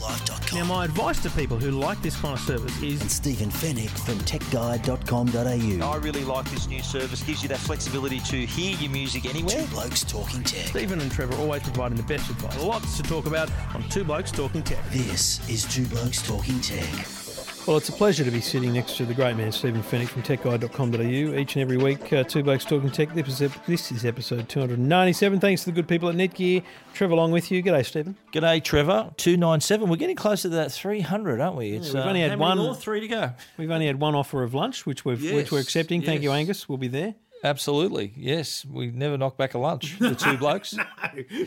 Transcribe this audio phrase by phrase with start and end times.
[0.00, 0.58] YourTechLife.com.
[0.58, 3.90] Now, my advice to people who like this kind of service is and Stephen Fenech
[3.90, 5.86] from TechGuide.com.au.
[5.86, 7.22] I really like this new service.
[7.22, 9.60] Gives you that flexibility to hear your music anywhere.
[9.60, 10.68] Two Blokes Talking Tech.
[10.68, 12.62] Stephen and Trevor always providing the best advice.
[12.62, 14.78] Lots to talk about on Two Blokes Talking Tech.
[14.90, 17.29] This is Two Blokes Talking Tech.
[17.66, 20.22] Well, it's a pleasure to be sitting next to the great man Stephen Fenech from
[20.22, 22.12] TechGuide.com.au each and every week.
[22.12, 23.14] Uh, two Blokes Talking Tech.
[23.14, 25.38] This is, this is episode 297.
[25.38, 26.64] Thanks to the good people at Netgear.
[26.94, 27.62] Trevor along with you.
[27.62, 28.16] G'day, Stephen.
[28.32, 29.12] G'day, Trevor.
[29.18, 29.88] 297.
[29.88, 31.72] We're getting closer to that 300, aren't we?
[31.72, 32.74] It's, we've only had one- more?
[32.74, 33.32] Three to go.
[33.56, 36.02] We've only had one offer of lunch, which we've which we're Yes, accepting.
[36.02, 36.32] Thank you.
[36.32, 36.68] Angus.
[36.68, 37.14] We'll be there.
[37.42, 38.12] Absolutely.
[38.16, 38.64] Yes.
[38.64, 39.98] We never knock back a lunch.
[39.98, 40.74] The two blokes.
[40.74, 40.84] no.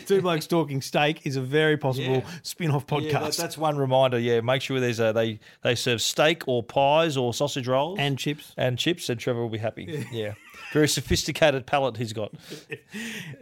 [0.05, 2.29] Two Blokes Talking Steak is a very possible Yeah.
[2.41, 3.11] spin-off podcast.
[3.11, 4.17] Yeah, that- that's one reminder.
[4.17, 8.17] Yeah, make sure there's a they they serve steak or pies or sausage rolls and
[8.17, 8.53] chips.
[8.57, 10.07] and chips, and Trevor will be happy.
[10.11, 10.33] Yeah,
[10.71, 12.33] very sophisticated palate he's got.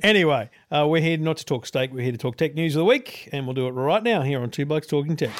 [0.04, 1.94] Anyway, uh, we're here not to talk steak.
[1.94, 4.22] We're here to talk tech news of the week, and we'll do it right now
[4.24, 5.32] here on Two Blokes Talking Tech.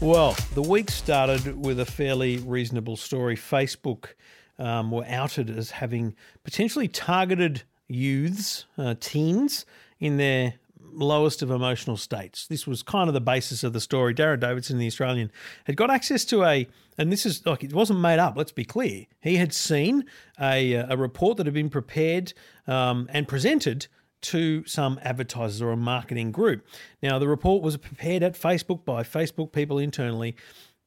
[0.00, 3.34] Well, the week started with a fairly reasonable story.
[3.34, 4.10] Facebook
[4.56, 9.66] um, were outed as having potentially targeted youths, uh, teens,
[9.98, 12.46] in their lowest of emotional states.
[12.46, 14.14] This was kind of the basis of the story.
[14.14, 15.32] Darren Davidson, the Australian,
[15.64, 18.36] had got access to a, and this is like it wasn't made up.
[18.36, 19.06] Let's be clear.
[19.20, 20.04] He had seen
[20.40, 22.34] a a report that had been prepared
[22.68, 23.88] um, and presented
[24.22, 26.66] to some advertisers or a marketing group.
[27.02, 30.36] Now, the report was prepared at Facebook by Facebook people internally,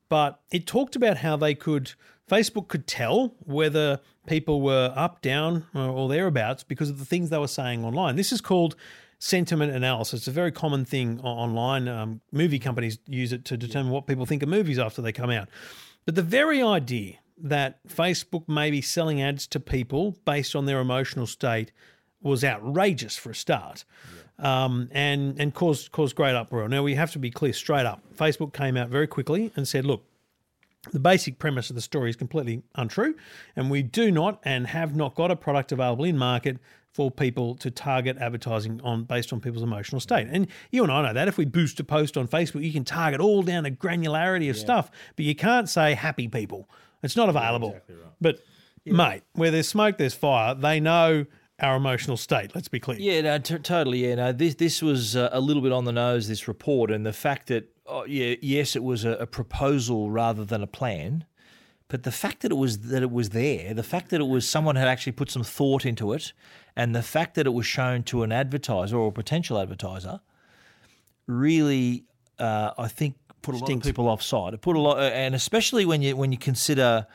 [0.09, 1.93] but it talked about how they could,
[2.29, 7.37] Facebook could tell whether people were up, down, or thereabouts because of the things they
[7.37, 8.15] were saying online.
[8.15, 8.75] This is called
[9.19, 10.21] sentiment analysis.
[10.21, 11.87] It's a very common thing online.
[11.87, 15.29] Um, movie companies use it to determine what people think of movies after they come
[15.29, 15.47] out.
[16.05, 20.79] But the very idea that Facebook may be selling ads to people based on their
[20.79, 21.71] emotional state
[22.21, 23.83] was outrageous for a start,
[24.39, 26.67] um, and and caused caused great uproar.
[26.67, 28.01] Now we have to be clear, straight up.
[28.15, 30.03] Facebook came out very quickly and said, "Look,
[30.91, 33.15] the basic premise of the story is completely untrue,
[33.55, 36.57] and we do not and have not got a product available in market
[36.91, 40.27] for people to target advertising on based on people's emotional state.
[40.29, 42.83] And you and I know that if we boost a post on Facebook, you can
[42.83, 46.67] target all down to granularity of stuff, but you can't say happy people.
[47.01, 47.79] It's not available.
[48.19, 48.39] But
[48.85, 50.53] mate, where there's smoke, there's fire.
[50.53, 51.25] They know
[51.61, 52.53] our emotional state.
[52.55, 52.99] Let's be clear.
[52.99, 54.07] Yeah, no, t- totally.
[54.07, 56.27] Yeah, no, this this was uh, a little bit on the nose.
[56.27, 60.43] This report and the fact that, oh, yeah, yes, it was a, a proposal rather
[60.43, 61.25] than a plan,
[61.87, 64.47] but the fact that it was that it was there, the fact that it was
[64.47, 66.33] someone had actually put some thought into it,
[66.75, 70.21] and the fact that it was shown to an advertiser or a potential advertiser,
[71.27, 72.05] really,
[72.39, 74.53] uh, I think, put a lot of people offside.
[74.53, 77.07] It put a lot, and especially when you when you consider,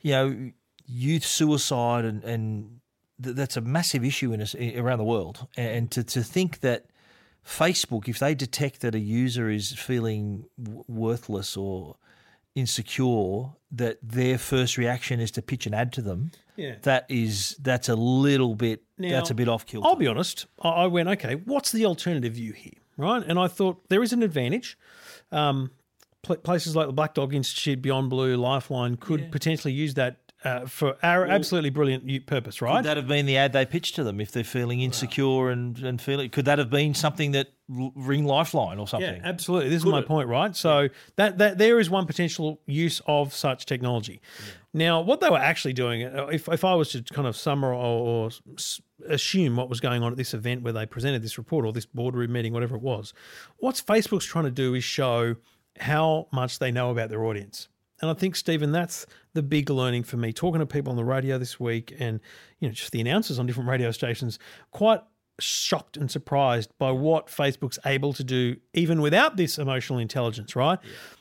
[0.00, 0.50] you know,
[0.86, 2.75] youth suicide and and
[3.22, 5.46] th- that's a massive issue in us around the world.
[5.56, 6.86] And to to think that
[7.44, 11.96] Facebook, if they detect that a user is feeling w- worthless or
[12.54, 16.32] insecure, that their first reaction is to pitch an ad to them.
[16.56, 16.76] Yeah.
[16.82, 19.86] That is that's a little bit that's a bit off kilter.
[19.86, 20.46] I'll be honest.
[20.62, 23.22] I I went, okay, what's the alternative view here, right?
[23.22, 24.78] And I thought there is an advantage.
[25.30, 25.70] Um,
[26.22, 30.96] places like the Black Dog Institute, Beyond Blue, Lifeline could potentially use that uh, for
[31.02, 32.76] our absolutely brilliant purpose, right?
[32.76, 35.76] Could that have been the ad they pitched to them if they're feeling insecure and,
[35.78, 36.30] and feeling?
[36.30, 39.16] Could that have been something that ring Lifeline or something?
[39.16, 39.70] yeah, absolutely.
[39.70, 40.54] This is my point, right?
[40.54, 44.20] So that that there is one potential use of such technology.
[44.72, 47.78] Now, what they were actually doing, uh, if if I was to kind of summarize
[47.78, 48.30] or, or
[49.08, 51.86] assume what was going on at this event where they presented this report or this
[51.86, 53.12] boardroom meeting, whatever it was,
[53.56, 55.34] what Facebook's trying to do is show
[55.80, 57.68] how much they know about their audience.
[58.00, 60.32] And I think, Stephen, that's the big learning for me.
[60.32, 62.20] Talking to people on the radio this week and,
[62.60, 64.38] you know, just the announcers on different radio stations,
[64.70, 65.00] quite
[65.38, 70.78] shocked and surprised by what Facebook's able to do, even without this emotional intelligence, right?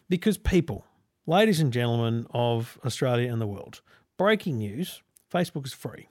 [0.10, 0.86] Because people,
[1.26, 3.82] ladies and gentlemen of Australia and the world,
[4.18, 5.02] breaking news
[5.32, 6.08] Facebook is free.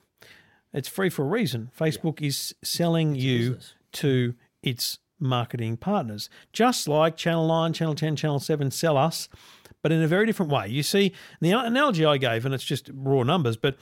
[0.72, 1.70] It's free for a reason.
[1.78, 3.58] Facebook is selling you
[3.92, 9.28] to its marketing partners, just like Channel 9, Channel 10, Channel 7 sell us,
[9.84, 10.66] but in a very different way.
[10.66, 13.76] You see, the analogy I gave, and it's just raw numbers, but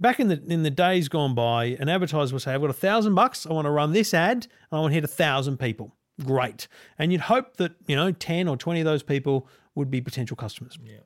[0.00, 2.72] back in the in the days gone by, an advertiser would say, I've got a
[2.72, 5.58] thousand bucks, I want to run this ad, and I want to hit a thousand
[5.58, 5.94] people.
[6.24, 6.66] Great.
[6.98, 9.46] And you'd hope that, you know, 10 or 20 of those people
[9.76, 10.76] would be potential customers.
[10.84, 10.98] Yeah.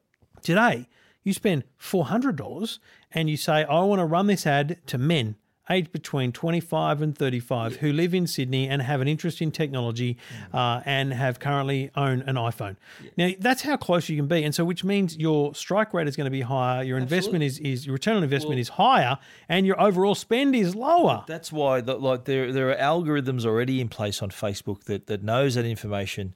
[0.42, 0.88] Today,
[1.28, 2.78] You spend $400
[3.12, 5.36] and you say, I want to run this ad to men
[5.70, 10.16] aged between 25 and 35 who live in Sydney and have an interest in technology
[10.52, 12.76] uh, and have currently own an iPhone.
[13.16, 14.44] Now, that's how close you can be.
[14.44, 17.58] And so, which means your strike rate is going to be higher, your investment is,
[17.58, 19.18] is your return on investment is higher,
[19.48, 21.24] and your overall spend is lower.
[21.26, 25.22] That's why, the, like, there there are algorithms already in place on Facebook that that
[25.22, 26.34] knows that information.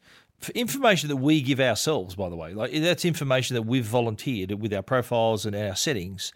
[0.57, 4.75] Information that we give ourselves, by the way, like that's information that we've volunteered with
[4.75, 6.33] our profiles and our settings.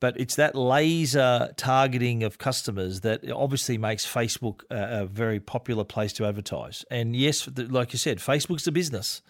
[0.00, 5.84] But it's that laser targeting of customers that obviously makes Facebook a, a very popular
[5.84, 6.84] place to advertise.
[6.90, 9.22] And yes, th- like you said, Facebook's a business.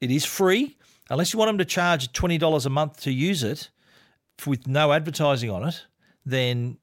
[0.00, 0.76] It is free
[1.10, 3.70] unless you want them to charge twenty dollars a month to use it
[4.46, 5.86] with no advertising on it.
[6.26, 6.78] Then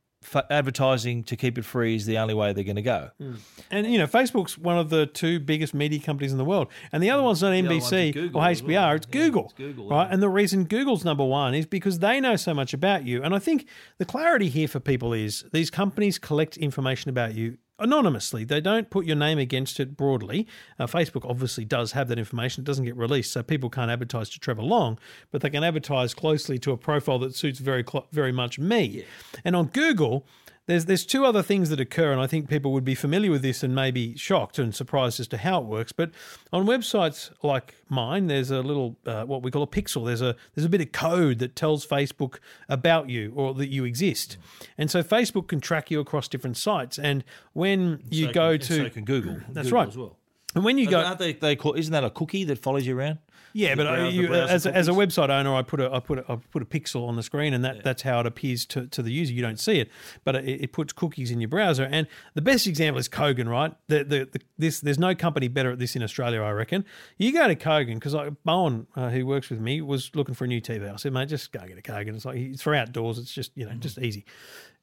[0.49, 3.09] advertising to keep it free is the only way they're going to go.
[3.17, 3.35] Hmm.
[3.71, 7.01] And you know, Facebook's one of the two biggest media companies in the world, and
[7.01, 7.27] the other hmm.
[7.27, 8.67] one's not one's NBC Google or HBR.
[8.67, 8.91] well.
[8.95, 10.07] It's Yeah, Google, it's Google, right?
[10.07, 10.13] yeah.
[10.13, 13.23] And the reason Google's number one is because they know so much about you.
[13.23, 13.67] And I think
[13.97, 18.43] the clarity here for people is these companies collect information about you anonymously.
[18.43, 20.47] They don't put your name against it broadly.
[20.79, 22.61] Uh, Facebook obviously does have that information.
[22.61, 24.97] It doesn't get released, so people can't advertise to Trevor Long,
[25.31, 29.05] but they can advertise closely to a profile that suits very cl- very much me.
[29.43, 30.25] And on Google.
[30.67, 33.41] There's there's two other things that occur, and I think people would be familiar with
[33.41, 35.91] this and maybe shocked and surprised as to how it works.
[35.93, 36.11] But
[36.53, 40.05] on websites like mine, there's a little uh, what we call a pixel.
[40.05, 43.85] There's a there's a bit of code that tells Facebook about you or that you
[43.85, 44.37] exist,
[44.77, 46.99] and so Facebook can track you across different sites.
[46.99, 47.23] And
[47.53, 49.37] when you So go can- to so Google.
[49.49, 49.87] That's Google right.
[49.87, 50.17] As well.
[50.57, 52.97] And when you go Aren't they, they call, isn't that a cookie that follows you
[52.97, 53.19] around?
[53.53, 55.99] Yeah, but browser- you, browser as, a, as a website owner, I put a I
[55.99, 58.65] put a, I put a pixel on the screen, and that, that's how it appears
[58.67, 59.33] to, to the user.
[59.33, 59.89] You don't see it,
[60.23, 61.87] but it, it puts cookies in your browser.
[61.89, 63.73] And the best example is Kogan, right?
[63.87, 66.85] The, the, the this there's no company better at this in Australia, I reckon.
[67.17, 70.47] You go to Kogan because Bowen, uh, who works with me, was looking for a
[70.47, 70.91] new TV.
[70.91, 72.15] I said, mate, just go get a Kogan.
[72.15, 73.17] It's like it's for outdoors.
[73.17, 74.25] It's just you know just easy.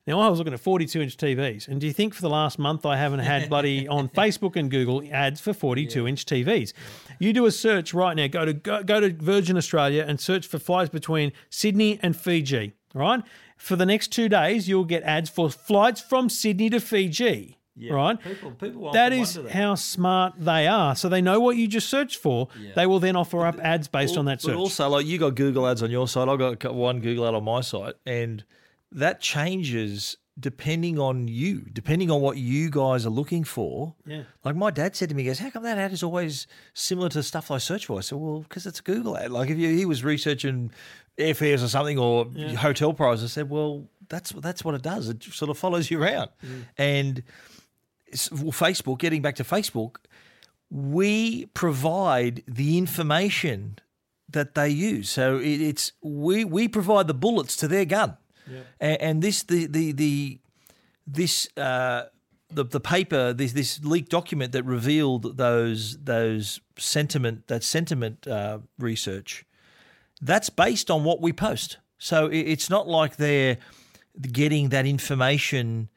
[0.06, 2.59] Now I was looking at 42 inch TVs, and do you think for the last
[2.59, 6.73] month I haven't had bloody on Facebook and Google ads for 42 inch TVs?
[7.19, 8.27] You do a search right now.
[8.27, 12.75] Go to go, go to Virgin Australia and search for flights between Sydney and Fiji.
[12.95, 13.23] Right
[13.56, 17.59] for the next two days, you'll get ads for flights from Sydney to Fiji.
[17.91, 20.95] Right, People, people that is how smart they are.
[20.95, 22.47] So they know what you just searched for.
[22.77, 24.53] They will then offer up ads based on that search.
[24.53, 27.35] But also, like you got Google ads on your site, I got one Google ad
[27.35, 28.45] on my site, and
[28.94, 33.94] that changes depending on you, depending on what you guys are looking for.
[34.05, 34.23] Yeah.
[34.44, 37.08] Like my dad said to me, he goes, "How come that ad is always similar
[37.11, 39.31] to stuff I search for?" I said, "Well, because it's a Google ad.
[39.31, 40.70] Like if you, he was researching
[41.19, 42.26] airfares or something or
[42.58, 45.08] hotel prices, I said, well, that's that's what it does.
[45.08, 46.64] It sort of follows you around, mm.
[46.79, 47.23] and."
[48.31, 49.96] well, Facebook, getting back to Facebook,
[50.70, 53.79] we provide the information
[54.29, 55.11] that they use.
[55.11, 58.17] So it, it's we we provide the bullets to their gun,
[58.81, 60.38] and, and this the the the
[61.06, 62.05] this uh,
[62.50, 68.58] the the paper this this leaked document that revealed those those sentiment that sentiment uh,
[68.79, 69.44] research
[70.23, 71.79] that's based on what we post.
[71.99, 73.58] So it- it's not like they're
[74.32, 75.88] getting that information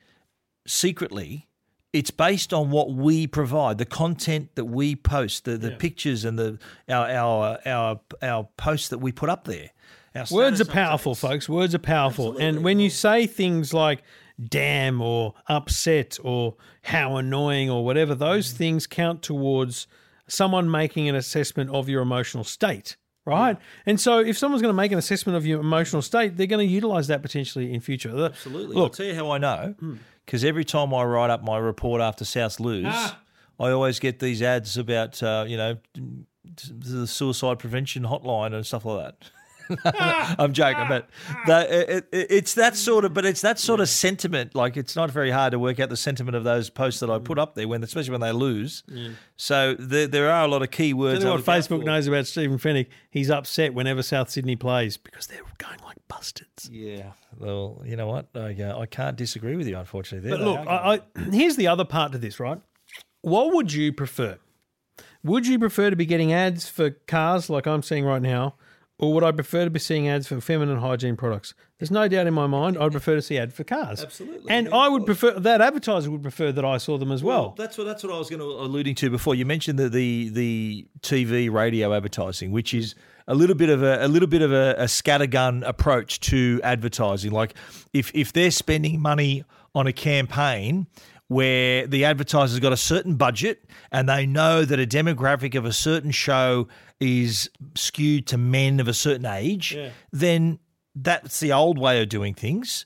[0.66, 1.48] secretly.
[1.94, 6.38] It's based on what we provide, the content that we post, the, the pictures and
[6.38, 6.60] the
[6.90, 9.70] our our our our posts that we put up there.
[10.32, 11.48] Words are powerful, folks.
[11.50, 12.38] Words are powerful.
[12.38, 14.04] And when you say things like
[14.44, 18.58] damn or upset or how annoying or whatever, those mm-hmm.
[18.58, 19.88] things count towards
[20.28, 23.58] someone making an assessment of your emotional state, right?
[23.86, 26.68] And so if someone's going to make an assessment of your emotional state, they're going
[26.68, 28.26] to utilize that potentially in future.
[28.26, 28.76] Absolutely.
[28.76, 29.76] I'll Look, tell you how I know.
[29.80, 29.96] Hmm.
[30.26, 33.18] Because every time I write up my report after South lose, ah.
[33.60, 35.78] I always get these ads about, uh, you know,
[36.44, 39.30] the suicide prevention hotline and stuff like that.
[39.86, 41.10] I'm joking, but
[41.46, 44.56] the, it, it, it's that sort of, but it's that sort of sentiment.
[44.56, 47.20] Like it's not very hard to work out the sentiment of those posts that I
[47.20, 48.84] put up there, when especially when they lose.
[49.36, 51.24] So there, there are a lot of key words.
[51.26, 52.88] What Facebook knows about Stephen Fenech.
[53.10, 56.70] He's upset whenever South Sydney plays because they're going like bastards.
[56.72, 57.12] Yeah.
[57.38, 58.28] Well, you know what?
[58.36, 60.30] I, uh, I can't disagree with you, unfortunately.
[60.30, 60.68] There But look.
[60.68, 62.60] I, I, here's the other part to this, right?
[63.22, 64.38] What would you prefer?
[65.24, 68.56] Would you prefer to be getting ads for cars like I'm seeing right now,
[69.00, 71.54] or would I prefer to be seeing ads for feminine hygiene products?
[71.78, 74.04] There's no doubt in my mind I'd prefer to see ad for cars.
[74.04, 77.24] Absolutely, And yeah, I would prefer that advertiser would prefer that I saw them as
[77.24, 77.54] well.
[77.58, 79.36] that's what that's what I was going to uh, alluding to before.
[79.36, 82.96] You mentioned the the, the TV radio advertising, which is
[83.28, 87.32] a little bit of a, a little bit of a, a scattergun approach to advertising.
[87.32, 87.54] Like
[87.94, 89.44] if if they're spending money
[89.76, 90.88] on a campaign,
[91.28, 95.74] where the advertiser's got a certain budget and they know that a demographic of a
[95.74, 96.68] certain show
[97.00, 99.74] is skewed to men of a certain age,
[100.12, 100.60] then
[100.96, 102.86] that's the old way of doing things.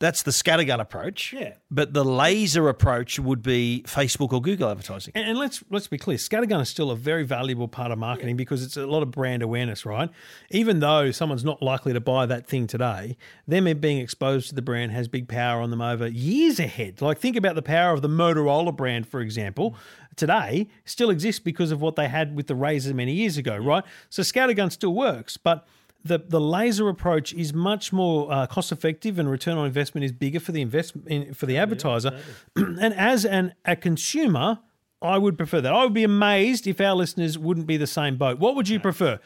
[0.00, 1.34] That's the scattergun approach.
[1.34, 1.52] Yeah.
[1.70, 5.12] But the laser approach would be Facebook or Google advertising.
[5.14, 8.38] And, and let's let's be clear, scattergun is still a very valuable part of marketing
[8.38, 10.08] because it's a lot of brand awareness, right?
[10.50, 14.62] Even though someone's not likely to buy that thing today, them being exposed to the
[14.62, 17.02] brand has big power on them over years ahead.
[17.02, 19.76] Like think about the power of the Motorola brand, for example.
[20.16, 23.84] Today still exists because of what they had with the RAZR many years ago, right?
[24.08, 25.66] So scattergun still works, but
[26.04, 30.12] the the laser approach is much more uh, cost effective and return on investment is
[30.12, 32.18] bigger for the investment for the advertiser.
[32.56, 34.60] and as an a consumer,
[35.02, 35.72] I would prefer that.
[35.72, 38.38] I would be amazed if our listeners wouldn't be the same boat.
[38.38, 39.18] What would you prefer?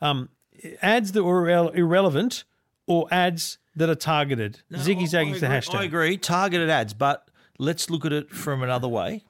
[0.00, 0.30] Um,
[0.80, 2.44] ads that were irre- irrelevant
[2.86, 4.60] or ads that are targeted?
[4.72, 5.74] Ziggy Zaggy's the hashtag.
[5.74, 6.16] I agree.
[6.16, 9.24] Targeted ads, but let's look at it from another way.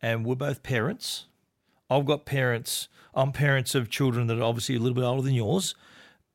[0.00, 1.26] And we're both parents.
[1.88, 2.88] I've got parents.
[3.14, 5.74] I'm parents of children that are obviously a little bit older than yours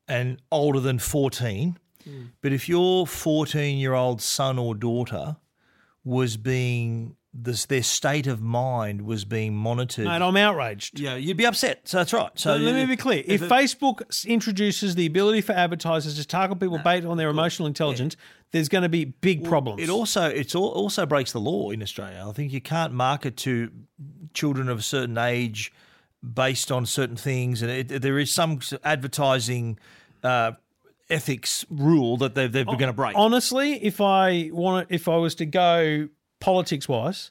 [0.08, 1.78] and older than 14.
[2.40, 5.36] But if your 14 year old son or daughter
[6.04, 10.98] was being, this, their state of mind was being monitored, Mate, I'm outraged.
[10.98, 11.86] yeah, you'd be upset.
[11.86, 12.30] So that's right.
[12.34, 13.22] So So let me be clear.
[13.26, 17.66] If, it- Facebook introduces the ability for advertisers to target people based on their emotional
[17.66, 18.16] intelligence,
[18.52, 19.82] there's going to be big problems.
[19.82, 22.24] It also it's al- also breaks the law in Australia.
[22.26, 23.70] I think you can't market to
[24.32, 25.70] children of a certain age
[26.22, 29.78] based on certain things, and it, there is some advertising
[30.22, 30.52] uh,
[31.10, 33.16] ethics rule that they're, they're going to break.
[33.16, 36.08] Honestly, if I want, if I was to go
[36.40, 37.30] politics wise,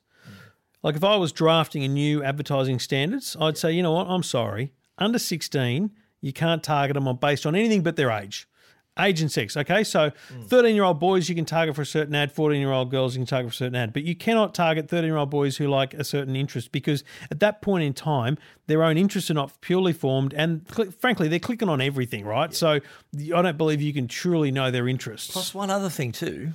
[0.84, 4.24] like if I was drafting a new advertising standards, I'd say, you know what, I'm
[4.24, 5.92] sorry, under 16,
[6.22, 8.48] you can't target them on based on anything but their age.
[9.00, 9.84] Age and sex, okay?
[9.84, 10.46] So, mm.
[10.48, 13.16] 13 year old boys you can target for a certain ad, 14 year old girls
[13.16, 15.58] you can target for a certain ad, but you cannot target 13 year old boys
[15.58, 18.38] who like a certain interest because at that point in time,
[18.68, 20.34] their own interests are not purely formed.
[20.34, 22.54] And cl- frankly, they're clicking on everything, right?
[22.54, 22.80] So,
[23.16, 25.32] I don't believe you can truly know their interests.
[25.32, 26.54] Plus, one other thing too,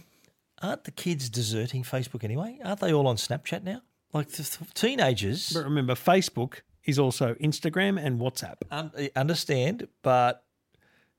[0.61, 2.59] aren't the kids deserting Facebook anyway?
[2.65, 3.83] Aren't they all on Snapchat now?
[4.13, 8.57] Like the th- teenagers But remember, Facebook is also Instagram and WhatsApp.
[8.71, 10.45] un- understand, but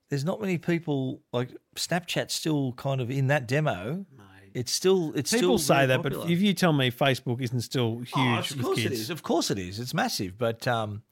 [0.08, 4.06] there's not many people like Snapchat's still kind of in that demo.
[4.54, 7.62] It's still it's People still say very that, but if you tell me Facebook isn't
[7.62, 9.10] still huge Oh, of with course kids, it is.
[9.10, 9.80] Of course it is.
[9.80, 11.02] It's massive, but um,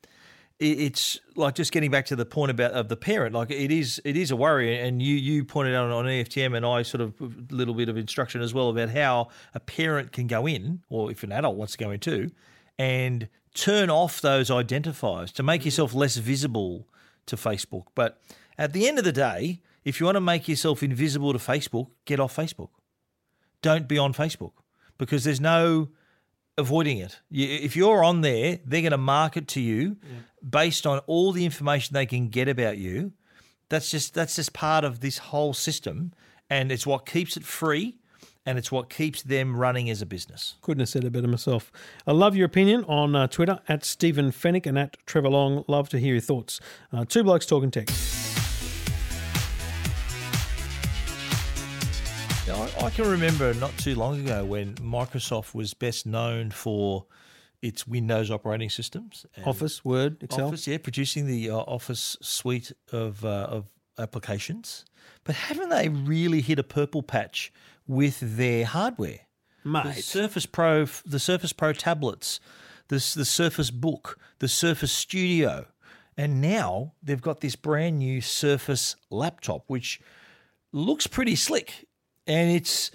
[0.61, 3.35] it, it's like just getting back to the point about of the parent.
[3.35, 4.79] Like it is, it is a worry.
[4.79, 7.97] And you you pointed out on EFTM, and I sort of a little bit of
[7.97, 11.73] instruction as well about how a parent can go in, or if an adult wants
[11.73, 12.31] to go in too,
[12.79, 16.87] and turn off those identifiers to make yourself less visible
[17.27, 17.87] to Facebook.
[17.97, 18.21] But
[18.59, 21.89] at the end of the day, if you want to make yourself invisible to Facebook,
[22.05, 22.69] get off Facebook
[23.63, 24.53] don't be on Facebook
[24.99, 25.89] because there's no
[26.59, 27.21] avoiding it.
[27.31, 29.97] If you're on there, they're going to market to you
[30.47, 33.13] based on all the information they can get about you.
[33.71, 36.13] That's just that's just part of this whole system,
[36.51, 37.97] and it's what keeps it free,
[38.45, 40.57] and it's what keeps them running as a business.
[40.61, 41.73] couldn't have said it better myself.
[42.07, 45.65] I love your opinion on uh, Twitter at Stephen Fenech and at Trevor Long.
[45.69, 46.61] Love to hear your thoughts.
[46.93, 47.89] Uh, two blokes talking tech.
[52.83, 57.07] I, can remember not too long ago when Microsoft was best known for
[57.61, 59.25] its Windows operating systems.
[59.37, 60.49] and- Office, Word, Excel.
[60.49, 63.67] Office, yeah, producing the uh, Office suite of uh, of
[63.99, 64.85] applications.
[65.25, 67.53] But haven't they really hit a purple patch
[67.87, 69.21] with their hardware?
[69.65, 72.41] The Mate, Surface Pro, the Surface Pro tablets,
[72.89, 75.67] the the Surface Book, the Surface Studio,
[76.17, 80.01] and now they've got this brand new Surface laptop, which
[80.73, 81.87] looks pretty slick,
[82.33, 82.91] and it's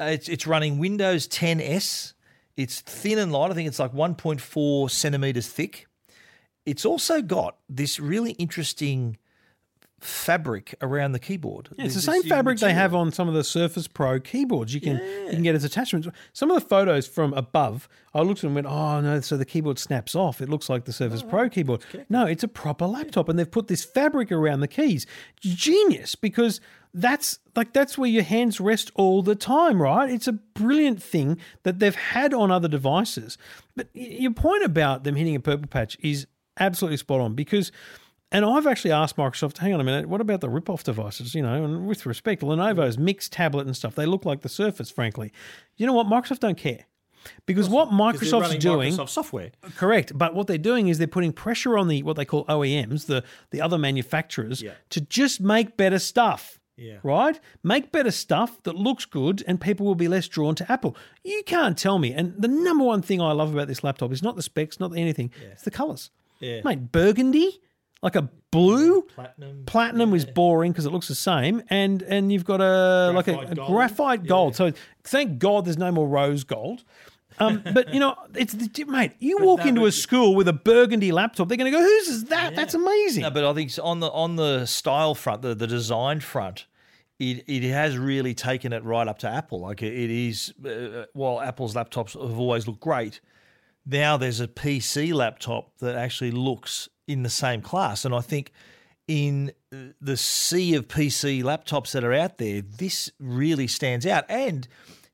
[0.00, 2.12] uh, it's it's running Windows 10s.
[2.56, 3.50] It's thin and light.
[3.50, 5.86] I think it's like 1.4 centimeters thick.
[6.66, 9.16] It's also got this really interesting
[10.00, 11.70] fabric around the keyboard.
[11.76, 14.74] Yeah, it's the same fabric they have on some of the Surface Pro keyboards.
[14.74, 16.08] You can you can get as attachments.
[16.32, 19.36] Some of the photos from above, I looked at them and went, "Oh no!" So
[19.36, 20.40] the keyboard snaps off.
[20.40, 21.84] It looks like the Surface Pro keyboard.
[22.08, 25.06] No, it's a proper laptop, and they've put this fabric around the keys.
[25.40, 26.60] Genius, because
[26.94, 30.10] that's like that's where your hands rest all the time, right?
[30.10, 33.36] It's a brilliant thing that they've had on other devices.
[33.76, 36.26] But your point about them hitting a purple patch is
[36.58, 37.72] absolutely spot on because.
[38.30, 41.34] And I've actually asked Microsoft, hang on a minute, what about the rip-off devices?
[41.34, 44.90] You know, and with respect, Lenovo's mixed tablet and stuff, they look like the Surface,
[44.90, 45.32] frankly.
[45.78, 46.08] You know what?
[46.08, 46.84] Microsoft don't care.
[47.46, 49.50] Because what 'Cause they're Microsoft's doing, Microsoft software.
[49.76, 53.06] correct, but what they're doing is they're putting pressure on the what they call OEMs,
[53.06, 54.72] the the other manufacturers, Yeah.
[54.90, 56.57] to just make better stuff.
[56.78, 56.98] Yeah.
[57.02, 57.38] Right?
[57.62, 60.96] Make better stuff that looks good and people will be less drawn to Apple.
[61.24, 62.12] You can't tell me.
[62.12, 64.96] And the number one thing I love about this laptop is not the specs, not
[64.96, 66.10] anything, it's the colors.
[66.40, 66.60] Yeah.
[66.64, 67.60] Mate, burgundy,
[68.02, 69.02] like a blue.
[69.02, 69.64] Platinum.
[69.66, 73.32] Platinum is boring because it looks the same, and and you've got a like a,
[73.32, 73.68] Graphite a gold.
[73.68, 74.56] graphite gold.
[74.56, 74.72] So
[75.04, 76.84] thank God there's no more rose gold.
[77.40, 79.12] Um, but you know, it's the, mate.
[79.18, 82.24] You walk into a school with a burgundy laptop, they're going to go, "Whose is
[82.26, 82.54] that?
[82.54, 86.20] That's amazing." No, but I think on the on the style front, the, the design
[86.20, 86.66] front,
[87.18, 89.60] it, it has really taken it right up to Apple.
[89.60, 93.20] Like it, it is, uh, while Apple's laptops have always looked great,
[93.84, 98.04] now there's a PC laptop that actually looks in the same class.
[98.04, 98.52] And I think
[99.08, 99.52] in
[100.00, 104.24] the sea of PC laptops that are out there, this really stands out.
[104.28, 104.68] And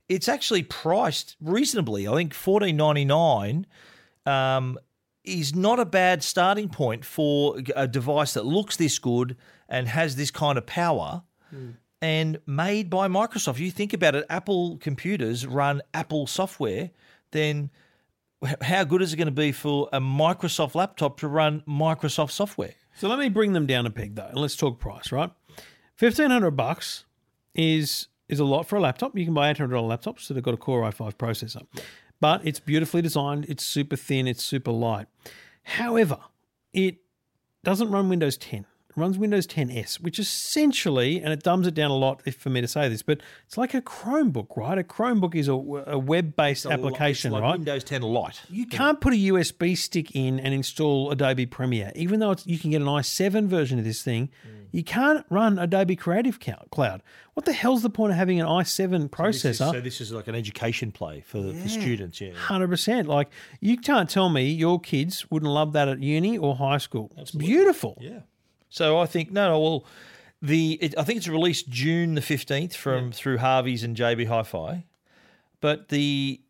[0.09, 2.07] it's actually priced reasonably.
[2.07, 3.67] I think fourteen ninety nine
[4.27, 4.79] um,
[5.25, 9.37] is not a bad starting point for a device that looks this good
[9.69, 11.23] and has this kind of power
[12.01, 13.59] and made by Microsoft.
[13.59, 16.91] You think about it, Apple computers run Apple software,
[17.31, 17.71] then
[18.63, 22.75] how good is it going to be for a Microsoft laptop to run Microsoft software?
[22.97, 25.11] So let me bring them down a peg though, and let's talk price.
[25.11, 25.31] Right,
[25.97, 27.05] fifteen hundred bucks
[27.55, 29.17] is is a lot for a laptop.
[29.17, 31.67] You can buy eight hundred dollar laptops that have got a Core i5 processor,
[32.21, 33.47] but it's beautifully designed.
[33.49, 34.29] It's super thin.
[34.29, 35.07] It's super light.
[35.65, 36.19] However,
[36.73, 36.99] it
[37.65, 38.67] doesn't run Windows 10.
[38.97, 42.61] Runs Windows 10s, which essentially, and it dumbs it down a lot if for me
[42.61, 44.79] to say this, but it's like a Chromebook, right?
[44.79, 47.53] A Chromebook is a, a web-based application, It's like right?
[47.53, 48.43] Windows 10 Lite.
[48.49, 52.59] You can't put a USB stick in and install Adobe Premiere, even though it's, you
[52.59, 54.31] can get an i7 version of this thing.
[54.47, 54.65] Mm.
[54.71, 56.39] You can't run Adobe Creative
[56.71, 57.03] Cloud.
[57.35, 59.73] What the hell's the point of having an i7 processor?
[59.73, 62.21] so this is like an education play for, for students.
[62.21, 62.33] Yeah.
[62.33, 63.09] Hundred percent.
[63.09, 63.29] Like
[63.61, 67.13] you can't tell me your kids wouldn't love that at uni or high school.
[67.17, 67.99] It's beautiful.
[68.01, 68.21] Yeah.
[68.75, 69.61] So I think no, no.
[69.61, 69.85] Well,
[70.43, 74.85] the it, I think it's released June the fifteenth from through Harvey's and JB Hi-Fi,
[75.61, 76.41] but the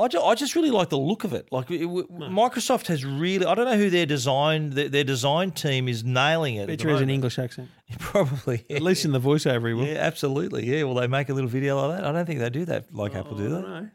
[0.00, 1.46] I, ju- I just really like the look of it.
[1.52, 5.52] Like it, w Microsoft has really I don't know who their design their, their design
[5.52, 6.66] team is nailing it.
[6.66, 7.10] the has an.
[7.10, 7.68] English accent,
[8.00, 8.66] Probably.
[8.70, 9.68] at least in the voiceover.
[9.68, 9.86] He will.
[9.86, 10.66] Yeah, absolutely.
[10.66, 10.82] Yeah.
[10.82, 12.04] Will they make a little video like that?
[12.04, 13.88] I don't think they do that like oh, Apple, do they?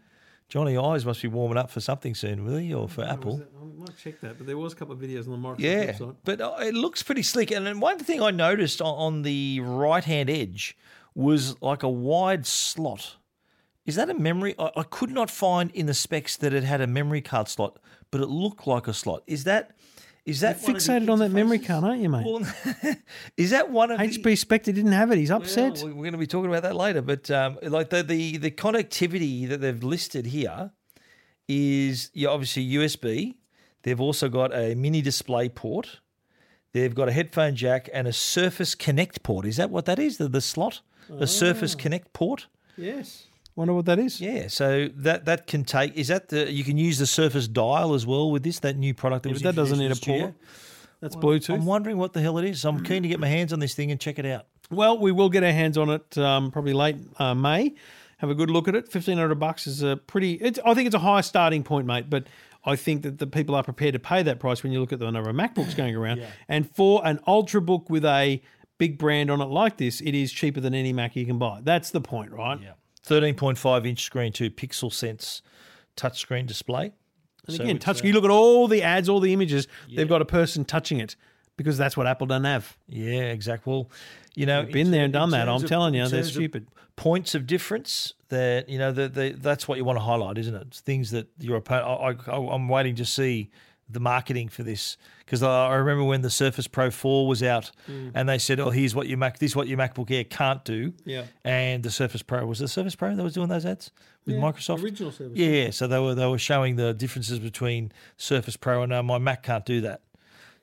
[0.49, 2.73] Jony Ive must be warming up for something soon, will he?
[2.73, 3.41] Or for Apple?
[3.59, 5.91] I might check that, but there was a couple of videos on the Microsoft Yeah,
[5.93, 6.15] website.
[6.23, 7.51] but uh, it looks pretty slick.
[7.51, 10.77] And then one thing I noticed on, the right hand edge
[11.15, 13.15] was like a wide slot.
[13.85, 14.53] Is that a memory?
[14.59, 17.79] I, I could not find in the specs that it had a memory card slot,
[18.11, 19.23] but it looked like a slot.
[19.27, 19.71] Is that
[20.25, 22.25] is that Fixated on that memory card, aren't you, mate?
[22.25, 22.45] Well,
[23.37, 25.17] is that one of the, Spectre didn't have it.
[25.17, 25.81] He's upset.
[25.83, 28.51] well, we're going to be talking about that later, but um, like the, the the
[28.51, 30.71] connectivity that they've listed here
[31.49, 33.35] is yeah, obviously USB.
[33.83, 35.99] They've also got a mini display port.
[36.71, 39.45] They've got a headphone jack and a Surface Connect port.
[39.45, 40.17] Is that what that is?
[40.17, 42.47] The, the slot, the Surface Connect port.
[42.77, 43.27] yes.
[43.55, 44.19] Wonder what that is.
[44.19, 45.95] Yeah, so that that can take.
[45.95, 48.93] Is that the you can use the Surface Dial as well with this that new
[48.93, 50.35] product that Yeah, was that doesn't need a introduced in the port.
[51.01, 52.61] That's I'm wondering what the hell it is.
[52.61, 54.47] So I'm keen to get my hands on this thing and check it out.
[54.71, 57.75] Well, we will get our hands on it um, probably late uh, May.
[58.19, 58.89] Have a good look at it.
[58.91, 60.33] Fifteen hundred bucks is a pretty.
[60.35, 62.09] It's, I think it's a high starting point, mate.
[62.09, 62.27] But
[62.63, 64.99] I think that the people are prepared to pay that price when you look at
[64.99, 66.25] the number of MacBooks going around.
[66.47, 68.41] And for an ultrabook with a
[68.77, 71.59] big brand on it like this, it is cheaper than any Mac you can buy.
[71.61, 72.59] That's the point, right?
[72.61, 72.71] Yeah.
[73.07, 75.41] 13.5 inch screen, too, Pixel Sense
[75.95, 76.91] touchscreen display.
[77.47, 78.01] And So again, touch.
[78.03, 79.67] uh, you look at all the ads, all the images.
[79.93, 81.15] They've got a person touching it
[81.57, 82.77] because that's what Apple don't have.
[82.87, 83.71] Yeah, exactly.
[83.71, 83.89] Well,
[84.35, 85.47] you know, Been there and done that.
[85.49, 86.67] I'm of- telling you, they're stupid.
[86.95, 90.61] Points of difference that you know that that's what you want to highlight, isn't it?
[90.67, 91.87] It's things that your opponent.
[92.27, 93.49] I, I, I'm waiting to see
[93.89, 98.11] the marketing for this because I, remember when the Surface Pro 4 was out, Mm.
[98.15, 100.63] and they said, "Oh, here's what your Mac, this is what your MacBook Air can't
[100.65, 101.25] do." Yeah.
[101.43, 103.91] And the Surface Pro was the Surface Pro that was doing those ads
[104.25, 104.83] with Microsoft.
[104.83, 105.69] original Surface Yeah, yeah.
[105.71, 109.43] So they were they were showing the differences between Surface Pro and uh, my Mac
[109.43, 110.01] can't do that.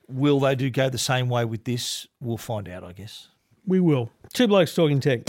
[0.08, 2.06] Will they do go the same way with this?
[2.20, 3.28] We'll find out, I guess.
[3.66, 4.10] We will.
[4.32, 5.20] Two blokes talking tech.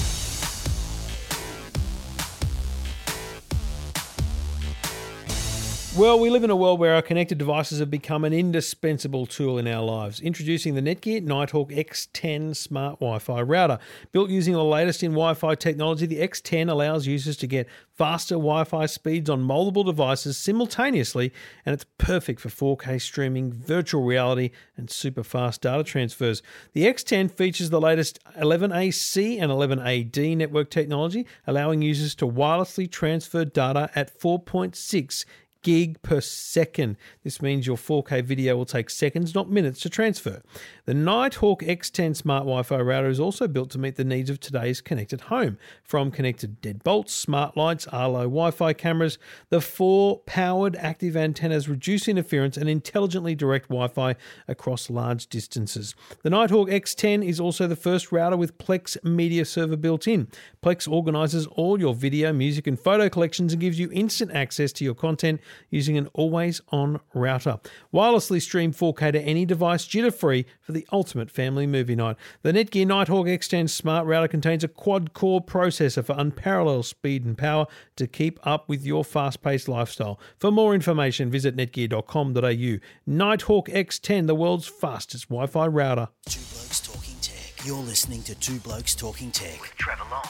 [5.98, 9.58] Well, we live in a world where our connected devices have become an indispensable tool
[9.58, 10.22] in our lives.
[10.22, 13.78] Introducing the Netgear Nighthawk X10 smart Wi Fi router.
[14.14, 18.36] Built using the latest in Wi Fi technology, the X10 allows users to get faster
[18.36, 21.34] Wi Fi speeds on multiple devices simultaneously,
[21.66, 26.42] and it's perfect for 4K streaming, virtual reality, and super fast data transfers.
[26.72, 33.44] The X10 features the latest 11AC and 11AD network technology, allowing users to wirelessly transfer
[33.44, 35.26] data at 4.6
[35.62, 36.98] gig per second.
[37.24, 40.42] This means your 4K video will take seconds, not minutes, to transfer.
[40.86, 44.40] The Nighthawk X10 smart Wi Fi router is also built to meet the needs of
[44.40, 45.58] today's connected home.
[45.84, 49.18] From connected deadbolts, smart lights, Arlo Wi Fi cameras,
[49.50, 54.16] the four powered active antennas reduce interference and intelligently direct Wi Fi
[54.48, 55.96] across large distances.
[56.24, 60.28] The Nighthawk X10 is also the first router with Plex Media Server built in.
[60.64, 64.84] Plex organizes all your video, music, and photo collections and gives you instant access to
[64.84, 67.60] your content using an always on router.
[67.94, 72.16] Wirelessly stream 4K to any device jitter free for the ultimate family movie night.
[72.42, 77.38] The Netgear Nighthawk X10 smart router contains a quad core processor for unparalleled speed and
[77.38, 80.20] power to keep up with your fast paced lifestyle.
[80.38, 82.80] For more information, visit netgear.com.au.
[83.08, 86.08] Nighthawk X10, the world's fastest Wi Fi router.
[86.26, 87.66] Two Blokes Talking Tech.
[87.66, 89.62] You're listening to Two Blokes Talking Tech.
[89.62, 90.24] with Trevor Long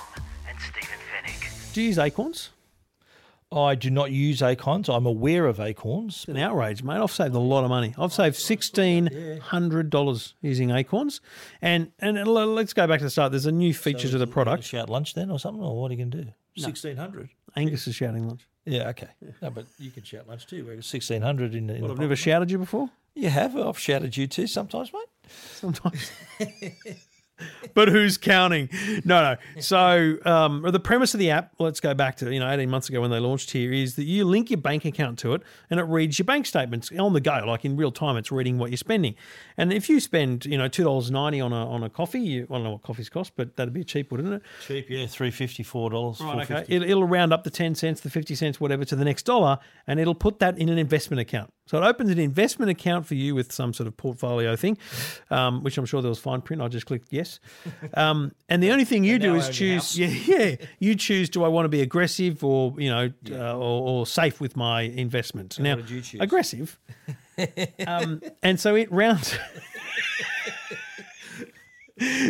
[0.49, 1.73] and Stephen Fenech.
[1.73, 2.49] Do you use Acorns?
[3.53, 4.87] I do not use Acorns.
[4.87, 6.15] I'm aware of Acorns.
[6.19, 7.01] It's an outrage, mate.
[7.01, 7.93] I've saved a lot of money.
[7.97, 11.19] I've saved sixteen hundred dollars using Acorns,
[11.61, 13.31] and and let's go back to the start.
[13.31, 14.63] There's a new feature to the product.
[14.63, 16.31] Shout lunch then or something, or what are you going to do?
[16.57, 17.29] Sixteen hundred.
[17.55, 18.47] Angus is shouting lunch.
[18.65, 19.09] Yeah, okay.
[19.41, 20.65] No, but you can shout lunch too.
[20.65, 21.69] We're sixteen hundred in.
[21.69, 22.89] in Well, I've never shouted you before.
[23.15, 23.57] You have.
[23.57, 25.31] I've shouted you too sometimes, mate.
[25.55, 26.11] sometimes.
[27.73, 28.69] but who's counting?
[29.05, 29.61] No, no.
[29.61, 32.89] So um, the premise of the app, let's go back to you know 18 months
[32.89, 35.79] ago when they launched here, is that you link your bank account to it and
[35.79, 38.17] it reads your bank statements on the go, like in real time.
[38.17, 39.15] It's reading what you're spending.
[39.57, 42.47] And if you spend you know two dollars ninety on a on a coffee, you,
[42.49, 44.41] I don't know what coffees cost, but that'd be cheap, wouldn't it?
[44.65, 46.65] Cheap, yeah, three fifty, four dollars, Right, okay.
[46.67, 49.59] It, it'll round up the 10 cents, the 50 cents, whatever, to the next dollar,
[49.87, 51.53] and it'll put that in an investment account.
[51.67, 54.77] So it opens an investment account for you with some sort of portfolio thing,
[55.29, 56.61] um, which I'm sure there was fine print.
[56.61, 57.39] I just clicked yes.
[57.93, 60.95] Um, and the only thing you do is I own your choose, yeah, yeah, you
[60.95, 64.55] choose, do I want to be aggressive or, you know, uh, or, or safe with
[64.55, 65.59] my investment?
[65.59, 66.21] now, did you choose?
[66.21, 66.79] aggressive.
[67.87, 69.37] um, and so it rounds.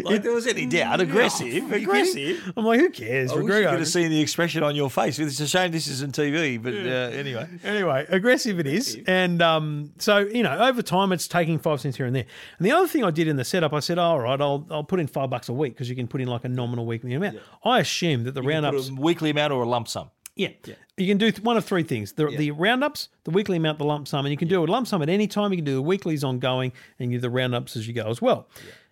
[0.03, 2.53] Like there was any doubt, aggressive, aggressive.
[2.57, 3.31] I'm like, who cares?
[3.31, 5.17] I wish you could have seen the expression on your face.
[5.19, 7.47] It's a shame this isn't TV, but uh, anyway.
[7.63, 8.97] Anyway, aggressive it is.
[9.07, 12.25] And um, so, you know, over time it's taking five cents here and there.
[12.57, 14.83] And the other thing I did in the setup, I said, all right, I'll, I'll
[14.83, 17.13] put in five bucks a week because you can put in like a nominal weekly
[17.13, 17.39] amount.
[17.63, 20.09] I assume that the Put roundups, a weekly amount or a lump sum.
[20.35, 20.49] yeah,
[20.97, 23.85] you can do th- one of three things the, the roundups, the weekly amount, the
[23.85, 24.25] lump sum.
[24.25, 25.51] And you can do a lump sum at any time.
[25.51, 28.21] You can do the weeklies ongoing and you do the roundups as you go as
[28.21, 28.47] well.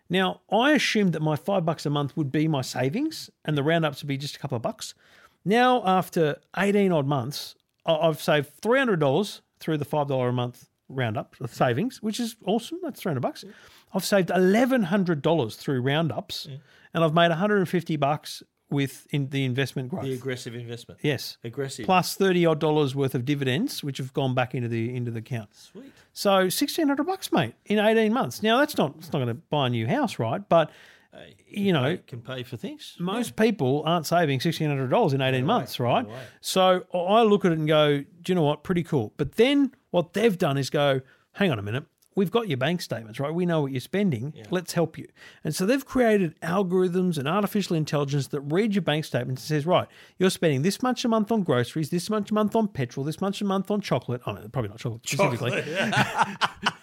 [0.10, 3.63] Now, I assumed that my five bucks a month would be my savings and the
[3.63, 4.95] roundups would be just a couple of bucks.
[5.45, 11.54] Now, after 18 odd months, I've saved $300 through the $5 a month roundup of
[11.54, 12.80] savings, which is awesome.
[12.84, 13.45] That's 300 bucks.
[13.93, 16.60] I've saved $1,100 through roundups mm.
[16.93, 20.03] and I've made 150 bucks with in the investment growth.
[20.03, 20.99] The aggressive investment.
[21.03, 21.38] yes.
[21.43, 21.86] Aggressive.
[21.86, 25.19] Plus 30 odd dollars worth of dividends, which have gone back into the into the
[25.19, 25.49] account.
[25.55, 25.91] Sweet.
[26.13, 28.43] So 1600 bucks, mate, in 18 months.
[28.43, 30.47] Now that's not it's not going to buy a new house, right?
[30.47, 30.69] But
[31.47, 32.95] you know, Can pay for things.
[32.99, 36.05] most people aren't saving sixteen hundred dollars in eighteen months, right?
[36.39, 38.63] So I look at it and go, do you know what?
[38.63, 39.13] Pretty cool.
[39.17, 41.01] But then what they've done is go,
[41.34, 41.86] hang on a minute.
[42.19, 43.34] We've got your bank statements, right?
[43.34, 44.34] We know what you're spending.
[44.51, 45.08] Let's help you.
[45.45, 49.65] And so they've created algorithms and artificial intelligence that read your bank statements and says,
[49.65, 53.05] right, you're spending this much a month on groceries, this much a month on petrol,
[53.05, 54.21] this much a month on chocolate.
[54.25, 55.63] I mean, probably not chocolate specifically.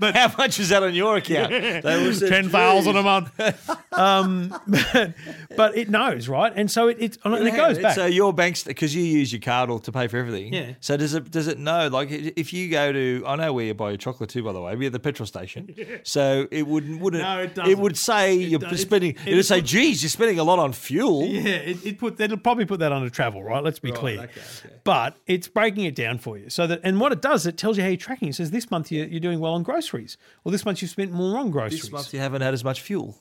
[0.00, 1.50] But how much is that on your account?
[2.28, 3.30] Ten thousand a month.
[3.92, 5.14] um, but,
[5.56, 6.52] but it knows, right?
[6.54, 7.94] And so it, it, it goes back.
[7.94, 10.52] So your bank's because you use your card all to pay for everything.
[10.52, 10.72] Yeah.
[10.80, 13.74] So does it does it know like if you go to I know where you
[13.74, 15.74] buy your chocolate too by the way, we're at the petrol station.
[16.02, 17.78] So it wouldn't wouldn't No, it doesn't.
[17.78, 19.12] would say you're does- spending.
[19.24, 22.20] it- It, would say, "Geez, you're spending a lot on fuel." Yeah, it, it put
[22.20, 23.62] it'll probably put that under travel, right?
[23.62, 24.20] Let's be clear.
[24.22, 24.74] okay, okay.
[24.84, 26.50] But it's breaking it down for you.
[26.50, 28.28] So that and what it does, it tells you how you're tracking.
[28.28, 31.12] It says this month you're, you're doing well on groceries, or this month you've spent
[31.12, 31.82] more on groceries.
[31.82, 33.16] This month you haven't had as much fuel.